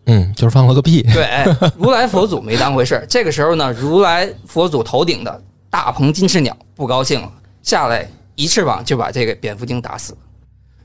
[0.06, 1.46] 嗯，就是放了个屁，对，哎
[1.76, 3.06] 如来佛祖没当回事儿。
[3.08, 5.42] 这个时候呢，如来佛祖头顶的
[5.72, 7.32] 大鹏金翅鸟不高兴了，
[7.68, 10.20] 下来一翅膀就把这个蝙蝠精打死了。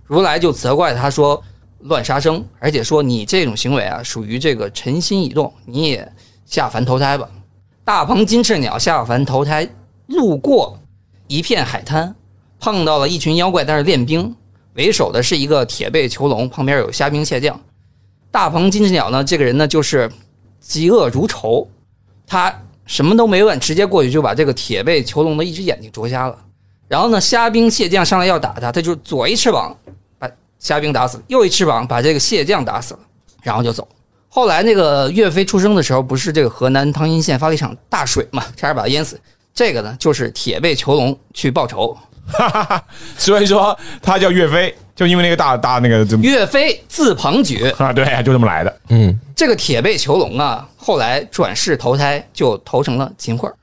[0.02, 1.40] 如来就责怪他说
[1.78, 6.12] 乱杀生，而且说你这种行为啊属于这个尘心已动，你也
[6.44, 7.30] 下凡投胎吧。
[7.84, 9.64] 大鹏金翅鸟下凡投胎，
[10.08, 10.76] 路过
[11.28, 12.12] 一片海滩，
[12.58, 14.34] 碰到了一群妖怪在那练兵，
[14.74, 17.60] 为首的是一个铁背囚龙，旁边有虾兵蟹将。
[18.32, 20.10] 大鹏金翅鸟呢，这个人呢就是
[20.60, 21.68] 嫉恶如仇，
[22.26, 22.52] 他
[22.86, 26.36] 什么都没问，直接过去就把这个铁背囚龙的一只眼睛啄瞎了。
[26.92, 29.74] 然后呢，虾兵蟹将上来要打他，他就左一翅膀
[30.18, 30.28] 把
[30.58, 33.00] 虾兵打死，右一翅膀把这个蟹将打死了，
[33.42, 33.88] 然后就走。
[34.28, 39.18] 后来那个岳飞出生的时候，不是这个河南汤阴县发了一场大水嘛，差点把他淹死。
[39.54, 41.96] 这个呢，就是铁背囚龙去报仇。
[42.26, 42.84] 哈哈哈
[43.16, 48.80] 所以说他叫岳飞，就因为那个大大那个岳飞字鹏举，啊，对，就这么来的。
[48.90, 53.56] 嗯，这个铁背囚龙啊，后来转世投胎就投成了秦桧儿。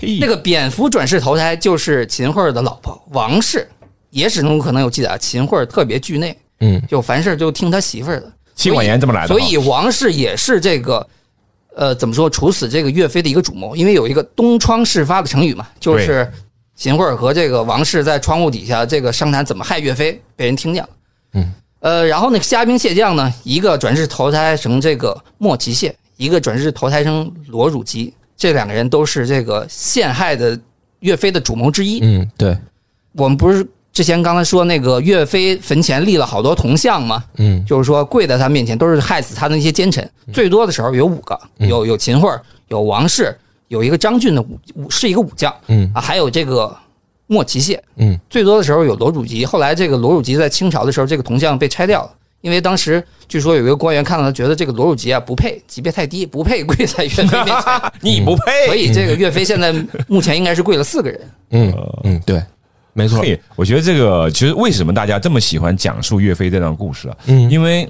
[0.00, 0.18] 嘿。
[0.18, 3.68] 这个蝙蝠转世投胎就是秦桧儿的老婆王氏，
[4.10, 8.32] 野史中可能有记载啊，秦桧儿特别惧内，嗯，就凡事就听他媳妇儿的。
[8.54, 11.06] 妻管严这么来的哈，所以王氏也是这个，
[11.74, 16.26] 呃，怎么说处死这个岳飞的一个主谋，因为有一个东窗事发的成语嘛，就是
[16.74, 20.88] 秦桧儿和这个王氏在窗户底下这个商谈怎么害岳飞，被人听见了。
[21.34, 30.58] 嗯，呃，然后那个虾兵蟹将呢，一个转世投胎成这个莫奇蟹，一个转世投胎成罗汝吉，这两个人都是这个陷害的
[31.00, 32.00] 岳飞的主谋之一。
[32.02, 32.56] 嗯，对，
[33.12, 37.24] 我们不是之前刚才说那个岳飞坟前立了好多铜像吗？
[37.36, 37.64] 嗯。
[37.64, 41.68] 就是说跪在他面前都是害死他的那些奸臣，最多的时候有五个，嗯。
[41.68, 43.34] 有有秦桧，有王氏，
[43.68, 45.90] 有一个张俊的武武是一个武将嗯。
[45.94, 46.76] 啊，还有这个
[47.26, 48.18] 莫奇谢，嗯。
[48.28, 49.46] 最多的时候有罗汝吉。
[49.46, 52.10] 后来这个罗汝吉在清朝的时候，这个铜像被拆掉了，
[52.40, 59.74] 因为当时据说有一个官员看到他，觉得这个罗汝吉啊不配，级别太低，不配跪在岳飞面前，你不配，所以这个岳飞现在
[60.06, 61.20] 目前应该是跪了四个人。
[61.50, 61.74] 嗯
[62.04, 62.42] 嗯，对，
[62.92, 67.16] 没错，嘿，我觉得这个其实为什么大家这么喜欢讲述岳飞这段故事啊？
[67.26, 67.88] 嗯因为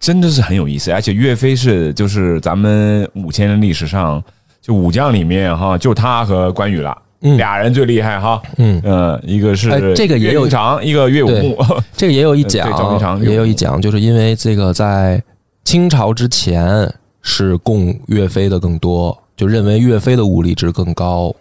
[0.00, 4.22] 真的是很有意思，而且岳飞是就是咱们五千年历史上
[4.60, 6.96] 就武将里面哈，就他和关羽了。
[7.22, 7.36] 嗯。
[7.36, 8.80] 俩人最厉害哈，嗯。
[8.84, 11.58] 呃，一个是哎这个也有岳云长，一个岳武穆，
[11.96, 12.68] 这个也有一讲，
[13.22, 15.22] 也有一讲，就是因为这个在
[15.64, 16.92] 清朝之前
[17.22, 21.34] 是供岳飞的更多，就认为岳飞的武力值更高。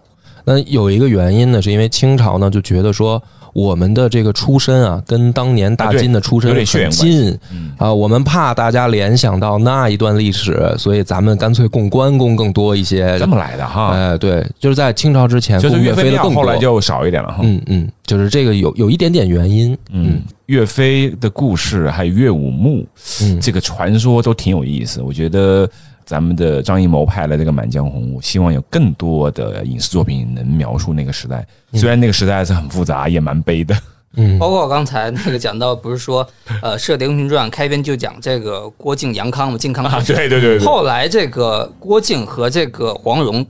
[0.45, 3.21] 那有一个原因呢，是因为清朝呢就觉得说
[3.53, 13.19] 我们的这个出身啊，跟当年大金的出身很近嗯啊，我们怕大家联想到那一段历史，所以咱们干脆供关公更多一些。
[13.19, 16.17] 这么来的哈，哎，对，就是在清朝之前就是供岳飞的。
[16.23, 17.39] 后来就少一点了哈。
[17.43, 19.77] 嗯嗯，就是这个有有一点点原因。
[19.91, 22.85] 嗯，岳飞的故事还有岳武穆
[23.21, 25.01] 嗯，这个传说都挺有意思。
[25.01, 25.69] 我觉得
[26.11, 31.47] 咱们的张艺谋拍了这个《满江红》，我希望有更多的影视作品能描述那个时代。
[31.75, 33.73] 虽然那个时代是很复杂，也蛮悲的。
[34.17, 36.27] 嗯包括刚才那个讲到，不是说
[36.61, 43.45] 呃《射雕英雄传》开篇就讲这个郭靖、杨康嘛，靖康啊，之对对对对，后来这个郭靖和这个黄蓉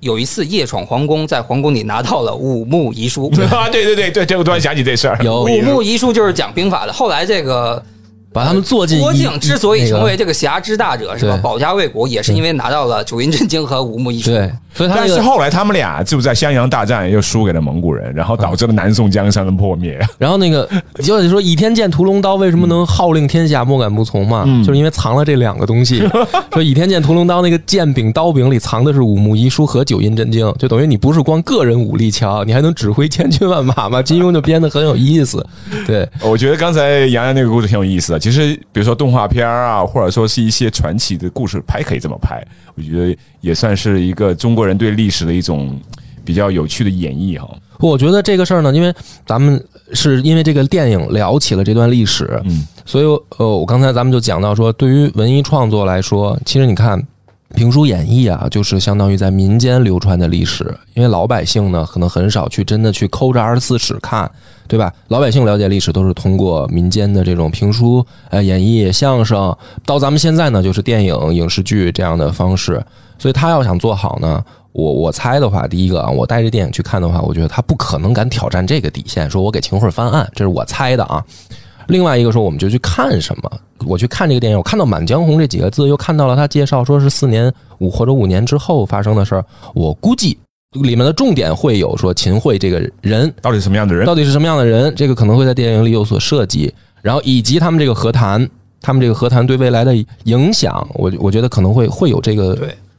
[0.00, 3.30] 有一次夜闯皇宫，在皇宫里拿到了五木遗书。
[3.52, 5.18] 啊，对对对对，这我突然想起这事儿。
[5.22, 6.92] 有五木遗书就是讲兵法的。
[6.94, 7.84] 后来这个
[8.32, 11.38] 把他们做进郭靖之所以成为这个侠之大者，是吧？
[11.42, 14.30] 保家卫国，也是因为拿到了九阴真经和五木遗书。
[14.30, 19.98] 对，所以他但那个，是后来他们俩就在襄阳大战又输给了蒙古人，然后导致了南宋江山的破灭。
[20.18, 20.68] 然后那个
[21.02, 24.44] 就是说倚天剑屠龙刀为什么能号令天下莫敢不从嘛？
[24.46, 26.06] 嗯就是因为藏了这两个东西。
[26.52, 34.02] 说倚天剑屠龙刀那个剑柄刀柄里藏的是五木遗书和九阴真经，就等于你不是光个人武力强，你还能指挥千军万马嘛？
[34.02, 35.44] 金庸就编的很有意思。
[35.86, 38.17] 对，我觉得刚才洋洋那个故事挺有意思的。
[38.18, 42.42] 其实，比如说动画片啊，或者说是一些传奇的故事拍，可以这么拍，
[42.74, 45.78] 我觉得也算是一个中国人对历史的一种
[46.24, 47.48] 比较有趣的演绎哈。
[47.78, 48.92] 我觉得这个事儿呢，因为
[49.24, 49.62] 咱们
[49.92, 53.04] 是因为这个电影聊起了这段历史，嗯，所以
[53.38, 57.02] 呃，我刚才咱们就讲到说，对于文艺创作来说，其实你看。
[57.54, 64.30] 评书演绎啊，就是相当于在民间流传的历史，因为老百姓呢，可能很少去真的去抠着二十四史看，
[64.66, 64.92] 对吧？
[65.08, 72.84] 老百姓了解历史都是通过民间的这种评书、呃演绎、相声，到咱们现在呢，就是电影、影视剧这样的方式。
[73.18, 81.24] 所以他要想做好呢，我我猜的话，第一个啊，我带着电影去看的话，我觉得他不可能敢挑战这个底线，说我给秦桧翻案，这是我猜的啊。
[81.88, 83.50] 另外一个说，我们就去看什么？
[83.86, 89.44] 我去看这个电影，我看到《满江红》这几个字，又看到了他介绍说是四年五或者五年之后发生的事儿。
[89.74, 90.38] 我估计
[90.80, 94.04] 里面的重点会有说秦桧这个人到底什么样的人？
[94.06, 98.46] 到底是什么样的人，这个可能会在电影里有所涉及，然后以及他们这个和谈，
[98.82, 102.54] 他们这个和谈对未来的影响，我我觉得可能会会有这个，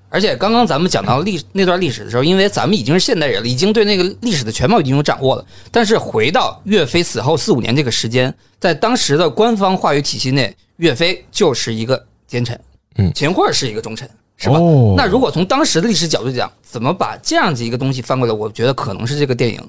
[0.09, 5.45] 而且刚刚咱们讲到历那段历史的时候，因为咱们已经是现代人了，已经对那个历史的全貌已经有掌握了。
[5.71, 12.59] 但是回到岳飞死后四五年这个时间，在当时的官方话语体系内，岳飞就是一个奸臣，
[12.97, 14.57] 嗯秦桧是一个忠臣，是吧？
[14.57, 18.33] 哦那如果从当时的历史角度讲，怎么把这样子一个东西翻过来？
[18.33, 19.59] 我觉得可能是这个电影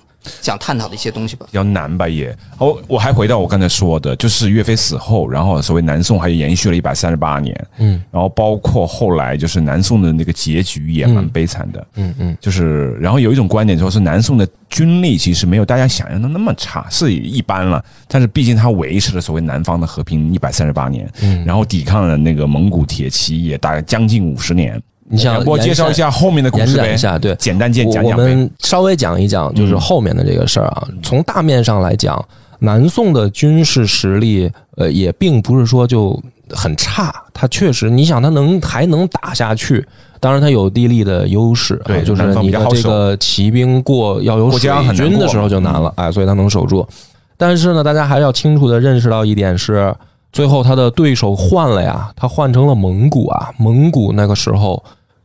[0.43, 1.47] 想探讨的一些东西吧。
[1.47, 2.37] 比较难吧也。
[2.59, 24.79] 哦，我还回到我刚才说的，就是岳飞死后，然后所谓南宋还延续了一百三十八年，嗯然后包括后来就是南宋的那个结局也蛮悲惨的，嗯嗯就是然后有一种观点说是南宋的军力其实没有大家想象的那么差，是一般了，但是毕竟它维持了所谓南方的和平一百三十八年，嗯，然后抵抗了那个蒙古铁骑也大概将近五十年。
[25.13, 28.15] 你想给我介绍一下后面的故延事呗，一下，对，简单讲讲呗。
[28.15, 30.87] 们稍微讲一讲，就是嗯后面的这个事儿啊。
[31.03, 32.25] 从大面上来讲，
[32.61, 36.17] 南宋的军事实力，呃，也并不是说就
[36.51, 37.13] 很差。
[37.35, 39.85] 他确实，你想，他能还能打下去。
[40.21, 46.87] 当然，他有地利的优势啊，对就是你的这个骑兵过要有水军的时候就难了，哎，所以他能守住。
[47.37, 49.93] 但是呢，大家还要清楚的认识到一点是，
[50.33, 54.81] 最后他的对手换了呀，他换成了蒙古啊，蒙古那个时候。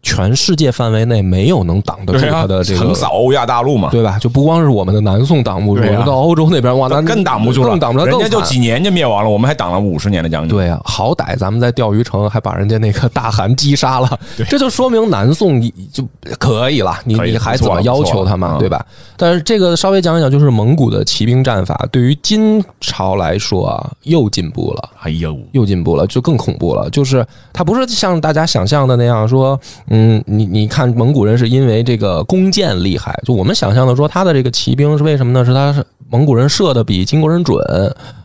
[0.06, 4.20] 全世界范围内没有能挡得住他的，这个横扫欧亚大陆嘛，对吧？
[4.20, 10.56] 就不光是我们的南宋挡不住，到欧洲那边哇，那更挡不住了，更挡不住，人家就几年就灭亡了，我们还挡了五十年的将军。
[10.56, 18.86] 对啊，好歹咱们在钓鱼城还把人家那个大汗击杀了，这就说明南宋你就可以了，你你还怎么要求他嘛，对吧？
[19.18, 24.89] 但是这个稍微讲一讲，就是蒙古的骑兵战法，对于金朝来说啊，又进步了。
[25.01, 26.88] 哎呦，又进步了，就更恐怖了。
[26.91, 35.45] 就是它不是像大家想象的那样说，嗯，嗯你你看蒙古人是因为这个弓箭厉害，就我们想象的说他的这个骑兵是为什么呢？
[35.45, 37.57] 是他是蒙古人射的比金国人准，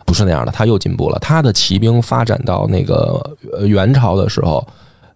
[0.05, 1.17] 不是那样的，他又进步了。
[1.21, 3.25] 他的骑兵发展到那个
[3.65, 4.67] 元朝的时候，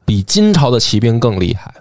[0.05, 1.74] 比金朝的骑兵更厉害。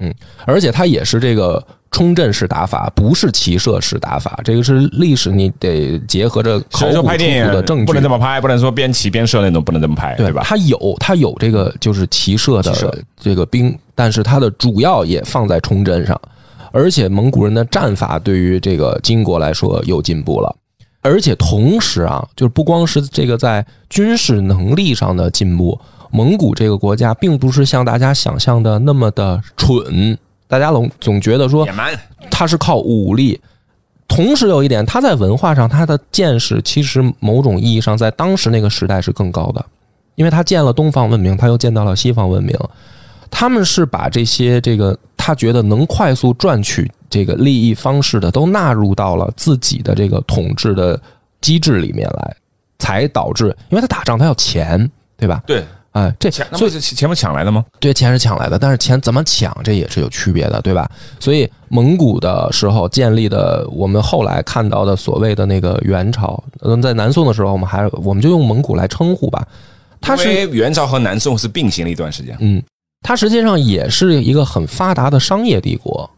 [0.00, 0.12] 嗯，
[0.44, 4.38] 而且它也是这个冲阵式打法，不是骑射式打法。
[4.44, 10.42] 这个是历史，你得结合着考古出土的证据，不能这么拍，不能说边骑边射那种，不能这么拍，对吧？
[10.44, 16.20] 它有它有这个就是骑射骑射的这个兵，但是它的主要也放在冲阵上，
[16.70, 20.54] 而且蒙古人的战法对于这个金国来说有进步了，
[21.00, 25.80] 而且同时啊，就是不光是这个在军事能力上的进步，
[26.10, 30.16] 蒙古这个国家并不是像大家想象的那么的蠢。
[30.46, 31.68] 大家总总觉得说
[32.30, 33.40] 他是靠武力。
[34.08, 39.62] 同时有一点，他在文化上他的见识其实某种意义上在当时那个时代是更高的，
[40.14, 42.56] 因为他见了东方文明，他又见到了西方文明。
[43.30, 50.98] 他们是把这些这个他觉得能快速赚取这个利益方式的，都纳入到了自己的这个统治的
[51.42, 52.36] 机制里面来，
[52.78, 55.42] 才导致，因为他打仗他要钱，对吧？
[55.46, 55.62] 对，
[55.98, 57.64] 哎，这钱所以钱不抢来的吗？
[57.80, 60.88] 对，钱是抢来的，但是钱怎么抢，这也是有区别的，对吧？
[61.18, 69.44] 所以蒙古的时候建立的，我们后来看到的所谓的那个元朝，嗯，在南宋的时候，我们还我们就用蒙古来称呼吧。
[70.00, 72.62] 它因是为元朝和南宋是并行了一段时间，嗯，
[73.02, 76.08] 它实际上也是一个很发达的商业帝国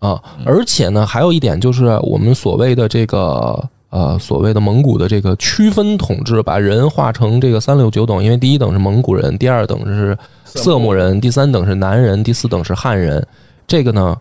[0.00, 13.24] 啊，而且呢，还有一点就是我们所谓的这个呃所谓的蒙古的这个区分统治，把人划成这个三六九等，因为第一等是蒙古人，第二等是色目人，第三等是南人，第四等是汉人。
[13.68, 14.16] 这个呢，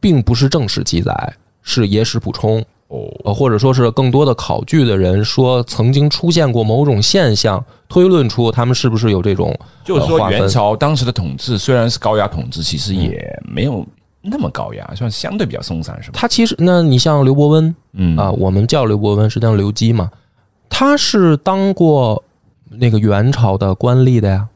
[0.00, 1.12] 并不是正史记载，
[1.60, 2.64] 是野史补充。
[2.88, 9.54] 哦，或者说是更多的考据的人说，曾经出现过某种现象，推论出他们是不是有这种
[9.84, 13.86] 就是说元朝当时的统治虽然是高压统治，其实也没有
[14.22, 16.18] 那么高压，算相对比较松散，是吧？
[16.18, 20.10] 他其实，那你像刘伯温嗯啊，我们叫刘伯温，实际上刘基嘛，
[20.68, 22.22] 他是当过
[22.70, 24.46] 那个元朝的官吏的呀。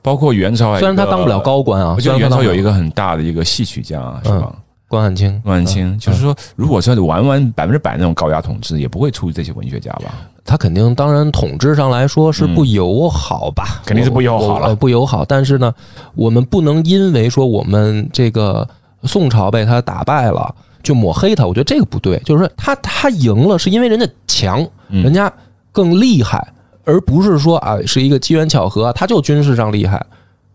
[0.00, 4.54] 包括元朝虽然他当不了高官啊，我记得元朝有一个很大的一个戏曲家，是吧？
[4.88, 10.14] 关汉卿，关汉卿，就是说，如果说完完百分之百那种高压统治，也不会出这些文学家吧？
[10.42, 15.22] 他肯定当然统治上来说是不友好吧，嗯肯定是不友好了不友好。
[15.22, 15.74] 但是呢，
[16.14, 18.66] 我们不能因为说我们这个
[19.04, 22.18] 宋朝被他打败了就抹黑他，我觉得这个不对。
[22.24, 25.32] 就是说他他赢了是因为人家强，嗯人家
[25.72, 26.46] 更厉害，
[26.84, 30.04] 而不是说啊是一个机缘巧合，他就军事上厉害，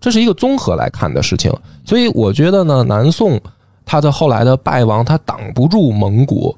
[0.02, 1.54] 这是一个综合来看的事情。
[1.86, 3.40] 所以我觉得呢，南宋
[3.86, 6.56] 他的后来的败亡，他挡不住蒙古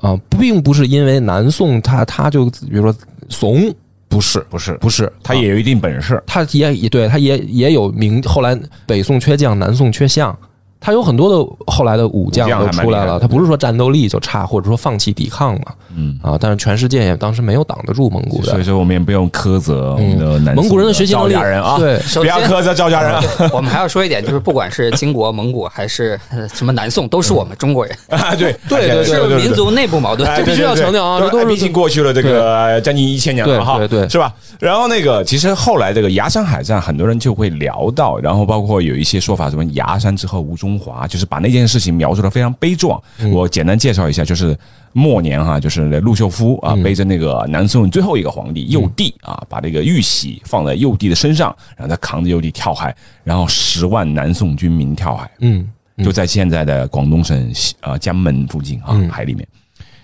[0.00, 2.94] 啊、并不是因为南宋他他就比如说
[3.28, 3.74] 怂，
[4.08, 6.22] 不是不是，不是，他也有一定本事。
[6.24, 10.36] 他也也对他也也有名，后来北宋缺将，南宋缺相。
[10.80, 18.64] 他有很多的后来的武将都出来了，他不是说战斗力就差，或者说放弃抵抗嘛，嗯，啊，但是全世界也当时没有挡得住蒙古的所以。
[18.64, 23.22] 说我们也不用苛责我们的南宋蒙古人的学习能力人啊，对不要苛责赵家人啊。
[23.52, 30.28] 我们还要说一点，就是不管是金国、蒙古还是呃什么南宋，都是我们中国人， 啊，对对对是民族内部矛盾。
[30.28, 34.32] 哎这必须要强调啊这都是毕竟过去了这个将近一千年了哈，对对对是吧？
[34.58, 43.00] 然后那个，其实后来这个崖山海战，很多人就会聊到，然后包括有一些说法，什么崖山之后无中华，就是把那件事情描述的非常悲壮。
[43.20, 44.58] 嗯我简单介绍一下，就是
[44.92, 52.92] 末年哈，就是陆秀夫嗯啊，背着那个南宋最后一个皇帝幼帝啊，把这个玉玺放在幼帝的身上，然后他扛着幼帝跳海，
[53.22, 55.30] 然后十万南宋军民跳海。
[55.38, 55.68] 嗯，
[56.02, 59.46] 就在现在的广东省西呃江门附近啊、嗯海里面，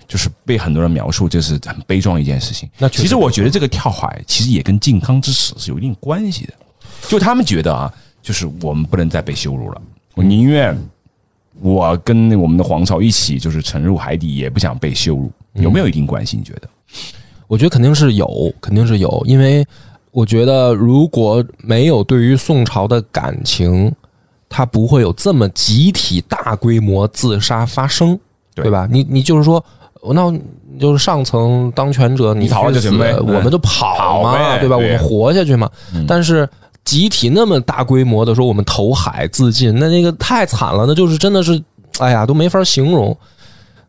[0.07, 2.69] 就是被很多人描述，这是很悲壮一件事情。
[2.79, 6.55] 那其实我觉得这个跳海其实也跟靖康之耻是有一定关系的，
[7.09, 7.93] 就他们觉得啊，
[8.23, 9.81] 就是我们不能再被羞辱了，
[10.15, 10.77] 我宁愿
[11.61, 16.37] 我跟我们的皇朝一起就是沉入海底，也不想被羞辱，有没有一定关系？
[16.37, 16.69] 你觉得？
[17.47, 19.65] 我觉得肯定是有，肯定是有，因为
[20.11, 23.93] 我觉得如果没有对于宋朝的感情，
[24.49, 28.19] 它不会有这么集体大规模自杀发生，
[28.55, 28.89] 对对吧？
[28.91, 29.65] 你你就是说，
[30.12, 30.33] 那
[30.79, 34.77] 就是上层当权者，你逃了就行呗我们就跑嘛，对吧？
[34.77, 35.71] 我们活下去嘛。
[36.07, 36.49] 但是
[36.85, 41.62] 集体那么大规模的说我们投海自尽，那那个太惨了，那就是真的是，
[41.99, 43.16] 哎呀，都没法形容。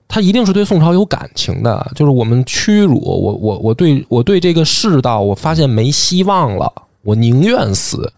[0.07, 6.71] 他一定是对宋朝有感情的，就是我们屈辱，我我我对我对这个世道，我发现没希望了，
[7.01, 8.11] 我宁愿死。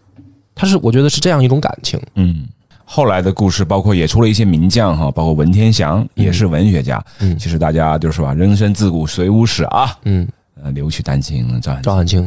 [0.54, 2.46] 他是我觉得是这样一种感情，嗯。
[2.90, 7.04] 后来的故事，包括也出了一些名将哈，包括文天祥也是文学家。
[7.20, 9.94] 嗯其实大家就是说，人生自古谁无死啊？
[10.04, 10.26] 嗯，
[10.62, 12.26] 呃，留取丹青照汗赵汉卿，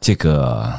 [0.00, 0.70] 这个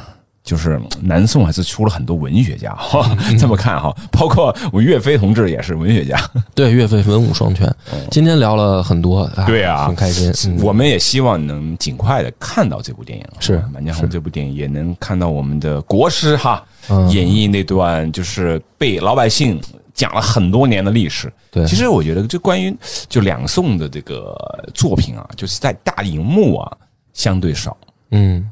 [0.46, 6.16] 就是南宋还是出了很多文学家 哈，嗯这么看哈，包括我岳飞同志也是文学家。
[6.54, 7.68] 对岳飞文武双全。
[8.12, 10.32] 今天聊了很多，啊对啊很开心。
[10.46, 19.60] 嗯我们也希望能尽快的看到这部电影，是《满江红》这部电影也能看到我们的国师哈嗯演绎那段就是被老百姓
[19.92, 21.30] 讲了很多年的历史。
[21.50, 22.72] 对其实我觉得这关于
[23.08, 24.32] 就两宋的这个
[24.72, 26.70] 作品啊，就是在大荧幕啊
[27.12, 27.76] 相对少，
[28.12, 28.48] 嗯？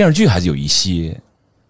[0.00, 1.14] 电视剧还是有一些，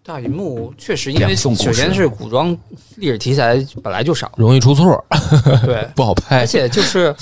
[0.05, 2.57] 大荧幕确实，因为首先是古装
[2.95, 5.05] 历史题材本来就少，容易出错，
[5.67, 6.39] 对，不好拍。
[6.39, 6.47] 而。
[6.47, 7.13] 且就是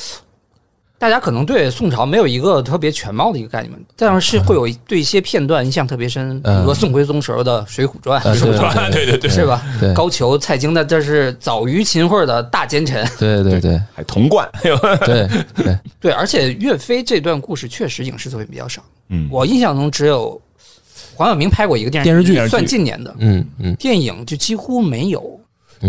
[0.98, 8.90] 大家可能对宋朝没有一个特别全貌的一个概念，但是会有对一些片段印象特别深，比如说宋徽宗时候的《水浒传》呃对是吧？
[8.92, 9.62] 对对对， 是吧？
[9.80, 9.94] 对。
[9.94, 13.58] 高俅、蔡京的这是早于秦桧的大奸臣，对对。
[13.58, 14.46] 对还童贯，
[15.06, 20.38] 对对，对，而且岳飞这段故事确实影视作品比较少，嗯，我印象中只有
[21.18, 22.46] 黄晓明拍过一个电电视剧。
[22.46, 23.12] 算近年的。
[23.18, 25.40] 嗯嗯，电影就几乎没有。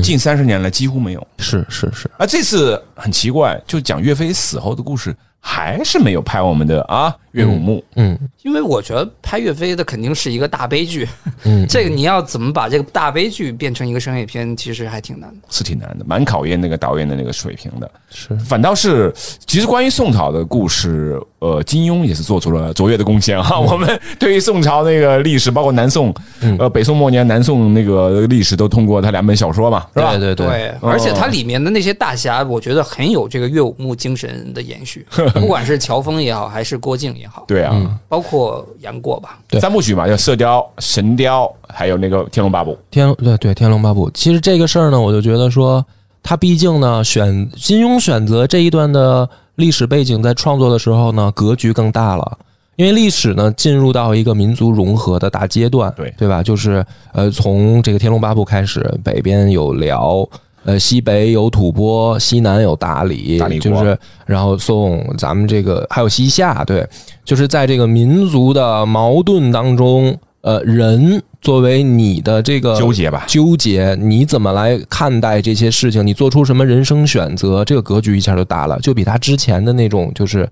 [0.01, 1.27] 近三十年来几乎没有。
[1.37, 7.83] 是是是，啊这次很奇怪，就讲岳飞死后的故事，还是没有拍我们的啊岳武穆。
[7.95, 11.07] 嗯因为我觉得拍岳飞的肯定是一个大悲剧，
[11.43, 15.47] 嗯， 这个你要怎么把这个大悲剧变成一个商业片，其实还挺难的。
[15.49, 17.91] 是挺难的，蛮考验那个导演的那个水平的。
[18.09, 19.13] 是反倒是，
[19.45, 23.59] 其实关于宋朝的故事，呃，金庸也是做出了卓越的贡献哈。
[23.59, 26.13] 我们对于宋朝那个历史，包括南宋，
[26.57, 30.17] 呃，北宋末年、南宋那个历史，都通过他两本小说嘛，是吧？
[30.17, 35.05] 对对对，而且它里面的那些大侠，我觉得很有这个岳武穆精神的延续，
[35.39, 39.39] 不管是乔峰也好，还是郭靖也好，对啊，包括杨过吧。
[39.47, 42.71] 对三部曲嘛，叫《射雕》《神雕》，还有那个《天龙八部》。
[42.91, 45.85] 天对对《天龙八部》，其实这个事儿呢，我就觉得说，
[46.23, 52.37] 他毕竟呢选金庸选择这一段的历史背景，在创作的时候呢，格局更大了。
[52.75, 56.41] 因为历史呢进入到一个民族融合的大阶段，对对吧？
[56.41, 60.25] 就是呃，从这个《天龙八部》开始，北边有辽，
[60.65, 66.87] 呃，西北有吐蕃，西南有大理，大理就是然后宋，咱们这个还有西夏，对，
[67.23, 76.05] 就是在这个民族的矛盾当中，呃，人作为你的这个纠结吧纠结，你怎么来看待这些事情？
[76.05, 77.63] 你做出什么人生选择？
[77.63, 80.47] 这个格局一下就大了，就比他之前的那种就是，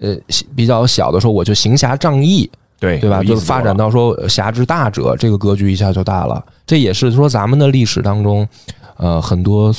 [0.00, 0.14] 呃，
[0.54, 3.22] 比较小的时候，我就行侠仗义，对对吧？
[3.22, 6.44] 就是发展到说呃侠之大者，这个格局一下就大了。
[6.66, 8.46] 这也是说咱们的历史当中，
[8.98, 9.72] 呃，很多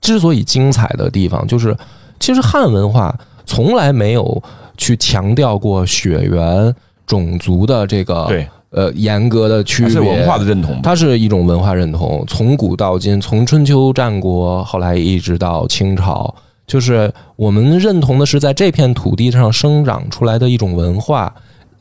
[0.00, 1.74] 之所以精彩的地方，就是
[2.20, 3.16] 其实汉文化
[3.46, 4.42] 从来没有
[4.76, 6.74] 去强调过血缘、
[7.06, 10.82] 种族的这个对，呃严格的区别，是文化的认同。
[10.82, 16.34] 它是一种文化认同，从古到今，从春秋战国，后来一直到清朝，
[16.66, 21.34] 就是我们认同的是在这片土地上生长出来的一种文化。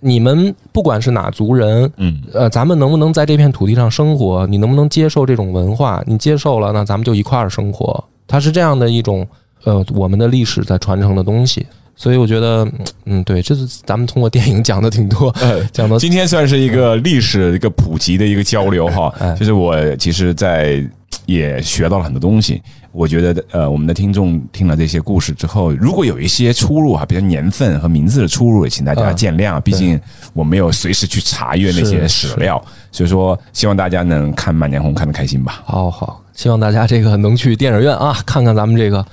[0.04, 4.46] 你们不管是哪族人，嗯，呃，咱们能不能在这片土地上生活？
[4.48, 6.04] 你能不能接受这种文化？
[6.06, 8.04] 你接受了，那咱们就一块儿生活。
[8.28, 9.26] 它是这样的一种，
[9.64, 11.66] 呃，我们的历史在传承的东西。
[11.96, 12.68] 所以我觉得，
[13.06, 15.34] 嗯，对，这是咱们通过电影讲的挺多，
[15.72, 20.84] 讲的今天算是一个历史一个普及的一个交流哈哎，就是我其实，在
[21.28, 22.62] 也学到了很多东西。
[22.94, 29.60] 我觉得呃，我们的听众听了这些故事之后，如果有一些出入啊，比如年份和名字的出入，也请大家嗯见谅。
[29.60, 30.00] 毕竟
[30.32, 35.64] 我没有随时去查阅那些史料，所以说希望大家能看《满江红》看得开心吧。
[35.66, 39.04] 好好，希望大家这个能去电影院啊，看看咱们这个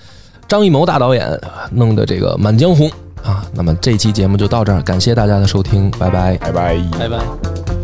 [0.47, 1.26] 张艺谋大导演
[1.72, 2.87] 弄的这个《满江红》
[3.26, 3.47] 啊。
[3.55, 6.37] 那么这期节目就到这儿，感谢大家的收听，拜拜。
[6.37, 6.76] 拜拜。
[6.99, 7.80] 拜拜。